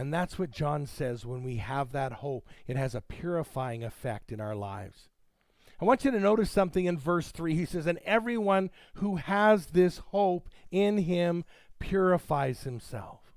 And 0.00 0.14
that's 0.14 0.38
what 0.38 0.50
John 0.50 0.86
says 0.86 1.26
when 1.26 1.42
we 1.42 1.56
have 1.56 1.92
that 1.92 2.10
hope. 2.10 2.48
It 2.66 2.74
has 2.74 2.94
a 2.94 3.02
purifying 3.02 3.84
effect 3.84 4.32
in 4.32 4.40
our 4.40 4.54
lives. 4.56 5.10
I 5.78 5.84
want 5.84 6.06
you 6.06 6.10
to 6.10 6.18
notice 6.18 6.50
something 6.50 6.86
in 6.86 6.96
verse 6.96 7.30
3. 7.30 7.54
He 7.54 7.66
says, 7.66 7.86
And 7.86 7.98
everyone 8.06 8.70
who 8.94 9.16
has 9.16 9.66
this 9.66 9.98
hope 9.98 10.48
in 10.70 10.96
him 10.96 11.44
purifies 11.80 12.62
himself. 12.62 13.34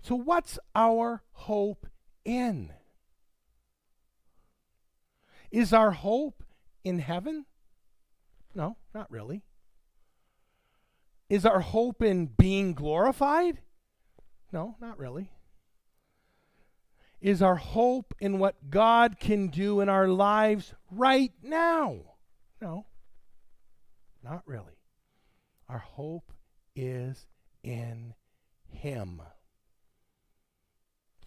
So, 0.00 0.14
what's 0.14 0.60
our 0.76 1.24
hope 1.32 1.88
in? 2.24 2.72
Is 5.50 5.72
our 5.72 5.90
hope 5.90 6.44
in 6.84 7.00
heaven? 7.00 7.46
No, 8.54 8.76
not 8.94 9.10
really. 9.10 9.42
Is 11.28 11.44
our 11.44 11.58
hope 11.58 12.00
in 12.00 12.26
being 12.26 12.74
glorified? 12.74 13.58
No, 14.52 14.76
not 14.80 14.98
really. 14.98 15.30
Is 17.20 17.42
our 17.42 17.56
hope 17.56 18.14
in 18.20 18.38
what 18.38 18.70
God 18.70 19.18
can 19.18 19.48
do 19.48 19.80
in 19.80 19.88
our 19.88 20.08
lives 20.08 20.74
right 20.90 21.32
now? 21.42 21.98
No, 22.60 22.86
not 24.22 24.42
really. 24.46 24.78
Our 25.68 25.78
hope 25.78 26.32
is 26.74 27.26
in 27.62 28.14
Him. 28.68 29.22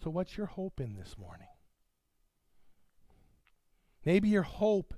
So, 0.02 0.10
what's 0.10 0.36
your 0.36 0.46
hope 0.46 0.80
in 0.80 0.94
this 0.94 1.16
morning? 1.18 1.48
Maybe 4.04 4.28
your 4.28 4.42
hope 4.42 4.94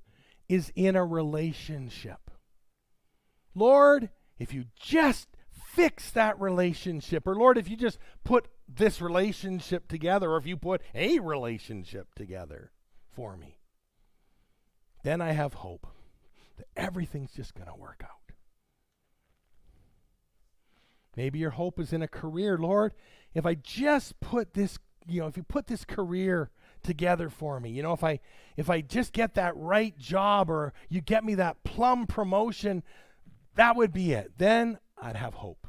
is 0.49 0.71
in 0.77 0.95
a 0.95 1.05
relationship. 1.05 2.31
Lord, 3.55 4.11
if 4.39 4.53
you 4.53 4.67
just 4.81 5.29
fix 5.73 6.11
that 6.11 6.39
relationship, 6.41 7.27
or 7.27 7.35
Lord, 7.35 7.57
if 7.57 7.69
you 7.69 7.77
just 7.77 7.99
put 8.25 8.49
this 8.69 9.01
relationship 9.01 9.89
together, 9.89 10.31
or 10.31 10.37
if 10.37 10.47
you 10.47 10.57
put 10.57 10.83
a 10.95 11.19
relationship 11.19 12.15
together 12.15 12.73
for 13.11 13.37
me, 13.37 13.59
then 15.03 15.21
I 15.21 15.33
have 15.33 15.55
hope 15.55 15.87
that 16.59 16.67
everything's 16.77 17.33
just 17.33 17.55
going 17.55 17.69
to 17.69 17.75
work 17.75 18.03
out. 18.05 18.35
Maybe 21.17 21.39
your 21.39 21.51
hope 21.51 21.79
is 21.79 21.93
in 21.93 22.03
a 22.03 22.09
career. 22.09 22.57
Lord, 22.59 22.93
if 23.35 23.45
I 23.45 23.55
just 23.55 24.19
put 24.21 24.55
this, 24.55 24.79
you 25.07 25.21
know, 25.21 25.27
if 25.27 25.37
you 25.37 25.43
put 25.43 25.67
this 25.67 25.85
career 25.85 26.51
together 26.83 27.29
for 27.29 27.61
me, 27.61 27.71
you 27.71 27.83
know, 27.83 27.93
if 27.93 28.05
I 28.05 28.21
if 28.57 28.71
I 28.71 28.81
just 28.81 29.13
get 29.13 29.35
that 29.35 29.57
right 29.57 29.97
job 29.99 30.51
or 30.51 30.73
you 30.89 31.01
get 31.01 31.25
me 31.25 31.35
that 31.35 31.65
plum 31.65 32.07
promotion, 32.07 32.83
that 33.57 33.77
would 33.77 33.93
be 33.93 34.13
it. 34.13 34.33
Then 34.39 34.79
I'd 35.01 35.17
have 35.17 35.35
hope. 35.35 35.62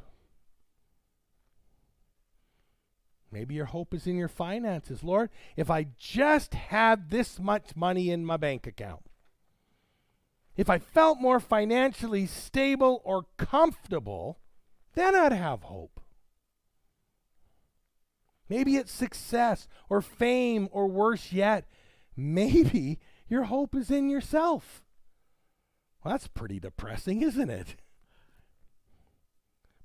Maybe 3.34 3.56
your 3.56 3.64
hope 3.64 3.92
is 3.92 4.06
in 4.06 4.16
your 4.16 4.28
finances. 4.28 5.02
Lord, 5.02 5.28
if 5.56 5.68
I 5.68 5.88
just 5.98 6.54
had 6.54 7.10
this 7.10 7.40
much 7.40 7.74
money 7.74 8.10
in 8.10 8.24
my 8.24 8.36
bank 8.36 8.64
account, 8.64 9.10
if 10.56 10.70
I 10.70 10.78
felt 10.78 11.20
more 11.20 11.40
financially 11.40 12.26
stable 12.26 13.02
or 13.02 13.26
comfortable, 13.36 14.38
then 14.94 15.16
I'd 15.16 15.32
have 15.32 15.64
hope. 15.64 16.00
Maybe 18.48 18.76
it's 18.76 18.92
success 18.92 19.66
or 19.88 20.00
fame 20.00 20.68
or 20.70 20.86
worse 20.86 21.32
yet, 21.32 21.66
maybe 22.16 23.00
your 23.28 23.44
hope 23.44 23.74
is 23.74 23.90
in 23.90 24.08
yourself. 24.08 24.84
Well, 26.04 26.14
that's 26.14 26.28
pretty 26.28 26.60
depressing, 26.60 27.20
isn't 27.20 27.50
it? 27.50 27.74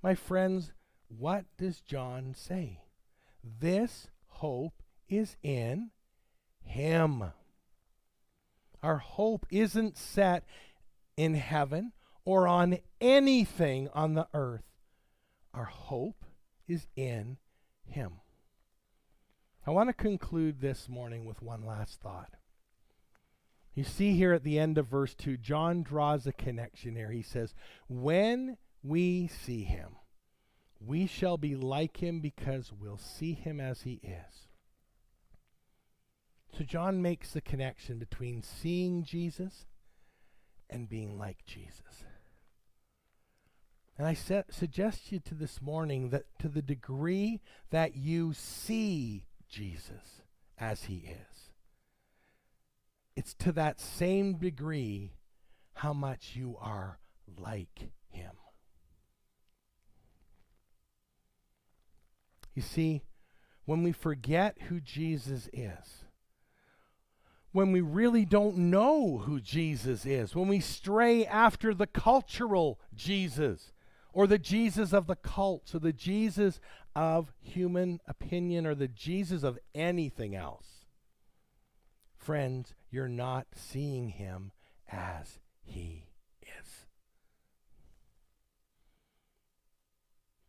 My 0.03 0.13
friends, 0.13 0.71
what 1.07 1.45
does 1.57 1.81
John 1.81 2.35
say? 2.37 2.81
This 3.43 4.07
hope 4.27 4.83
is 5.07 5.35
in 5.43 5.91
Him. 6.63 7.23
Our 8.81 8.97
hope 8.97 9.45
isn't 9.49 9.97
set 9.97 10.45
in 11.17 11.33
heaven 11.33 11.91
or 12.25 12.47
on 12.47 12.79
anything 13.01 13.89
on 13.93 14.13
the 14.13 14.27
earth. 14.33 14.63
Our 15.53 15.65
hope 15.65 16.25
is 16.67 16.87
in 16.95 17.37
Him. 17.85 18.21
I 19.65 19.71
want 19.71 19.89
to 19.89 19.93
conclude 19.93 20.61
this 20.61 20.87
morning 20.87 21.25
with 21.25 21.41
one 21.41 21.65
last 21.65 21.99
thought. 22.01 22.31
You 23.75 23.83
see 23.83 24.13
here 24.13 24.33
at 24.33 24.43
the 24.43 24.57
end 24.57 24.77
of 24.77 24.87
verse 24.87 25.13
2, 25.13 25.37
John 25.37 25.83
draws 25.83 26.25
a 26.25 26.33
connection 26.33 26.95
here. 26.95 27.11
He 27.11 27.21
says, 27.21 27.53
When 27.87 28.57
we 28.83 29.27
see 29.27 29.63
him, 29.63 29.95
we 30.79 31.07
shall 31.07 31.37
be 31.37 31.55
like 31.55 31.97
him 31.97 32.19
because 32.19 32.71
we'll 32.71 32.97
see 32.97 33.33
him 33.33 33.59
as 33.59 33.81
he 33.81 33.99
is. 34.03 34.47
So 36.57 36.63
John 36.63 37.01
makes 37.01 37.31
the 37.31 37.41
connection 37.41 37.99
between 37.99 38.41
seeing 38.43 39.03
Jesus 39.03 39.65
and 40.69 40.89
being 40.89 41.17
like 41.17 41.45
Jesus. 41.45 42.03
And 43.97 44.07
I 44.07 44.13
suggest 44.13 45.11
you 45.11 45.19
to 45.19 45.35
this 45.35 45.61
morning 45.61 46.09
that 46.09 46.23
to 46.39 46.47
the 46.47 46.61
degree 46.61 47.41
that 47.69 47.97
you 47.97 48.33
see 48.33 49.25
Jesus 49.49 50.21
as 50.57 50.83
he 50.83 51.03
is, 51.09 51.51
it's 53.15 53.33
to 53.35 53.51
that 53.51 53.81
same 53.81 54.35
degree 54.37 55.11
how 55.73 55.91
much 55.91 56.31
you 56.35 56.55
are 56.61 56.99
like 57.37 57.89
him. 58.09 58.31
You 62.59 62.63
see, 62.63 63.03
when 63.63 63.83
we 63.83 63.93
forget 63.93 64.63
who 64.63 64.81
Jesus 64.81 65.47
is, 65.53 66.03
when 67.53 67.71
we 67.71 67.79
really 67.79 68.25
don't 68.25 68.57
know 68.57 69.19
who 69.19 69.39
Jesus 69.39 70.05
is, 70.05 70.35
when 70.35 70.49
we 70.49 70.59
stray 70.59 71.25
after 71.25 71.73
the 71.73 71.87
cultural 71.87 72.77
Jesus 72.93 73.71
or 74.11 74.27
the 74.27 74.37
Jesus 74.37 74.91
of 74.91 75.07
the 75.07 75.15
cults 75.15 75.73
or 75.73 75.79
the 75.79 75.93
Jesus 75.93 76.59
of 76.97 77.31
human 77.39 78.01
opinion 78.05 78.65
or 78.67 78.75
the 78.75 78.89
Jesus 78.89 79.41
of 79.43 79.57
anything 79.73 80.35
else, 80.35 80.83
friends, 82.17 82.73
you're 82.91 83.07
not 83.07 83.47
seeing 83.55 84.09
him 84.09 84.51
as 84.91 85.39
he 85.63 86.09
is. 86.41 86.87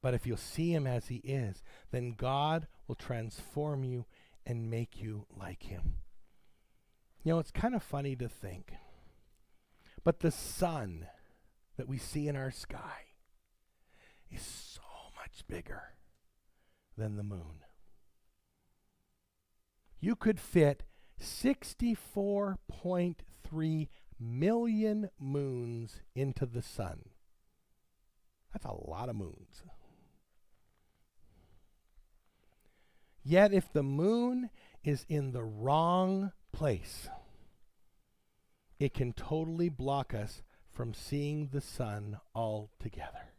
But 0.02 0.14
if 0.14 0.26
you'll 0.26 0.36
see 0.36 0.72
him 0.72 0.86
as 0.86 1.08
he 1.08 1.16
is, 1.16 1.62
then 1.90 2.14
God 2.16 2.68
will 2.86 2.94
transform 2.94 3.84
you 3.84 4.06
and 4.46 4.70
make 4.70 5.00
you 5.00 5.26
like 5.36 5.64
him. 5.64 5.96
You 7.22 7.34
know, 7.34 7.38
it's 7.38 7.50
kind 7.50 7.74
of 7.74 7.82
funny 7.82 8.16
to 8.16 8.28
think, 8.28 8.72
but 10.02 10.20
the 10.20 10.30
sun 10.30 11.06
that 11.76 11.86
we 11.86 11.98
see 11.98 12.28
in 12.28 12.36
our 12.36 12.50
sky 12.50 13.08
is 14.30 14.40
so 14.40 14.80
much 15.16 15.46
bigger 15.46 15.82
than 16.96 17.16
the 17.16 17.22
moon. 17.22 17.66
You 20.00 20.16
could 20.16 20.40
fit 20.40 20.84
64.3 21.22 23.88
million 24.18 25.10
moons 25.18 26.00
into 26.14 26.46
the 26.46 26.62
sun. 26.62 27.10
That's 28.52 28.64
a 28.64 28.72
lot 28.72 29.10
of 29.10 29.16
moons. 29.16 29.62
Yet, 33.30 33.52
if 33.52 33.72
the 33.72 33.84
moon 33.84 34.50
is 34.82 35.06
in 35.08 35.30
the 35.30 35.44
wrong 35.44 36.32
place, 36.50 37.08
it 38.80 38.92
can 38.92 39.12
totally 39.12 39.68
block 39.68 40.12
us 40.12 40.42
from 40.72 40.94
seeing 40.94 41.50
the 41.52 41.60
sun 41.60 42.18
altogether. 42.34 43.34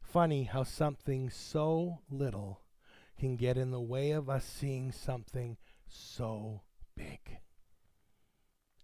Funny 0.00 0.44
how 0.44 0.62
something 0.62 1.28
so 1.28 1.98
little 2.08 2.62
can 3.18 3.36
get 3.36 3.58
in 3.58 3.72
the 3.72 3.78
way 3.78 4.12
of 4.12 4.30
us 4.30 4.46
seeing 4.46 4.90
something 4.90 5.58
so 5.86 6.62
big, 6.96 7.40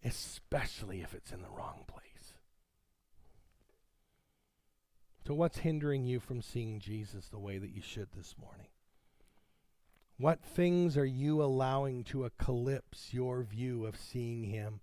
especially 0.05 1.01
if 1.01 1.15
it's 1.15 1.33
in 1.33 1.41
the 1.41 1.49
wrong 1.49 1.85
place. 1.87 2.16
So, 5.27 5.35
what's 5.35 5.59
hindering 5.59 6.05
you 6.05 6.21
from 6.21 6.41
seeing 6.41 6.79
Jesus 6.79 7.27
the 7.27 7.41
way 7.41 7.59
that 7.59 7.75
you 7.75 7.83
should 7.83 8.07
this 8.17 8.37
morning? 8.41 8.69
What 10.19 10.41
things 10.41 10.97
are 10.97 11.05
you 11.05 11.43
allowing 11.43 12.05
to 12.05 12.27
eclipse 12.27 13.13
your 13.13 13.43
view 13.43 13.87
of 13.87 13.97
seeing 13.97 14.45
Him 14.45 14.81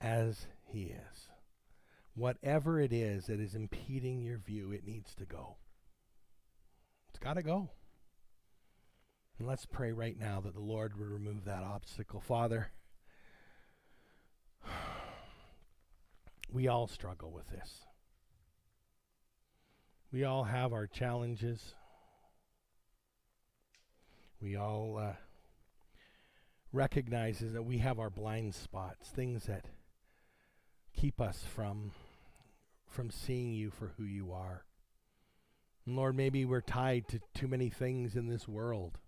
as 0.00 0.46
He 0.62 0.84
is? 0.84 1.28
Whatever 2.14 2.80
it 2.80 2.94
is 2.94 3.26
that 3.26 3.40
is 3.40 3.54
impeding 3.54 4.22
your 4.22 4.38
view, 4.38 4.72
it 4.72 4.86
needs 4.86 5.14
to 5.16 5.26
go. 5.26 5.56
It's 7.10 7.18
got 7.18 7.34
to 7.34 7.42
go. 7.42 7.68
And 9.38 9.46
let's 9.46 9.66
pray 9.66 9.92
right 9.92 10.18
now 10.18 10.40
that 10.40 10.54
the 10.54 10.60
Lord 10.60 10.98
would 10.98 11.10
remove 11.10 11.44
that 11.44 11.62
obstacle. 11.62 12.22
Father, 12.22 12.68
we 16.50 16.68
all 16.68 16.86
struggle 16.86 17.30
with 17.30 17.48
this. 17.48 17.84
We 20.14 20.22
all 20.22 20.44
have 20.44 20.72
our 20.72 20.86
challenges. 20.86 21.74
We 24.40 24.54
all 24.54 24.96
uh, 24.96 25.14
recognize 26.72 27.40
that 27.40 27.64
we 27.64 27.78
have 27.78 27.98
our 27.98 28.10
blind 28.10 28.54
spots, 28.54 29.08
things 29.08 29.46
that 29.46 29.64
keep 30.96 31.20
us 31.20 31.42
from 31.42 31.90
from 32.86 33.10
seeing 33.10 33.54
you 33.54 33.72
for 33.72 33.92
who 33.96 34.04
you 34.04 34.30
are. 34.30 34.62
And 35.84 35.96
Lord, 35.96 36.14
maybe 36.14 36.44
we're 36.44 36.60
tied 36.60 37.08
to 37.08 37.18
too 37.34 37.48
many 37.48 37.68
things 37.68 38.14
in 38.14 38.28
this 38.28 38.46
world. 38.46 38.98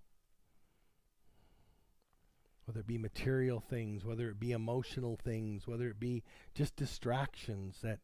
Whether 2.64 2.80
it 2.80 2.88
be 2.88 2.98
material 2.98 3.60
things, 3.60 4.04
whether 4.04 4.28
it 4.28 4.40
be 4.40 4.50
emotional 4.50 5.16
things, 5.22 5.68
whether 5.68 5.86
it 5.86 6.00
be 6.00 6.24
just 6.52 6.74
distractions 6.74 7.78
that 7.84 8.00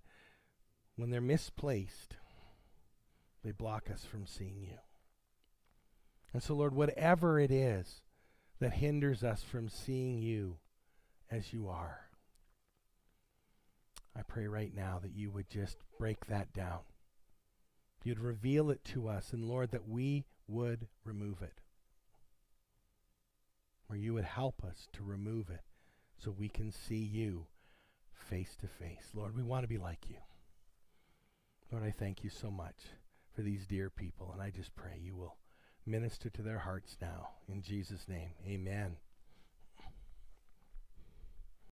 when 0.94 1.10
they're 1.10 1.20
misplaced, 1.20 2.14
they 3.44 3.50
block 3.50 3.90
us 3.90 4.04
from 4.04 4.26
seeing 4.26 4.62
you. 4.62 4.78
And 6.32 6.42
so, 6.42 6.54
Lord, 6.54 6.74
whatever 6.74 7.38
it 7.38 7.50
is 7.50 8.02
that 8.60 8.74
hinders 8.74 9.22
us 9.22 9.42
from 9.42 9.68
seeing 9.68 10.18
you 10.18 10.58
as 11.30 11.52
you 11.52 11.68
are, 11.68 12.08
I 14.16 14.22
pray 14.22 14.46
right 14.46 14.74
now 14.74 14.98
that 15.02 15.14
you 15.14 15.30
would 15.30 15.48
just 15.50 15.78
break 15.98 16.26
that 16.26 16.52
down. 16.52 16.80
You'd 18.04 18.20
reveal 18.20 18.70
it 18.70 18.84
to 18.86 19.08
us, 19.08 19.32
and 19.32 19.44
Lord, 19.44 19.70
that 19.70 19.88
we 19.88 20.24
would 20.48 20.88
remove 21.04 21.42
it. 21.42 21.60
Or 23.88 23.96
you 23.96 24.14
would 24.14 24.24
help 24.24 24.64
us 24.64 24.88
to 24.94 25.02
remove 25.02 25.50
it 25.50 25.62
so 26.18 26.30
we 26.30 26.48
can 26.48 26.72
see 26.72 26.96
you 26.96 27.46
face 28.12 28.56
to 28.60 28.66
face. 28.66 29.10
Lord, 29.14 29.36
we 29.36 29.42
want 29.42 29.64
to 29.64 29.68
be 29.68 29.78
like 29.78 30.08
you. 30.08 30.16
Lord, 31.70 31.84
I 31.84 31.90
thank 31.90 32.24
you 32.24 32.30
so 32.30 32.50
much 32.50 32.74
for 33.34 33.42
these 33.42 33.66
dear 33.66 33.90
people. 33.90 34.30
And 34.32 34.42
I 34.42 34.50
just 34.50 34.74
pray 34.74 34.98
you 35.00 35.16
will 35.16 35.36
minister 35.86 36.30
to 36.30 36.42
their 36.42 36.58
hearts 36.58 36.96
now. 37.00 37.30
In 37.48 37.62
Jesus' 37.62 38.08
name, 38.08 38.30
amen. 38.46 38.96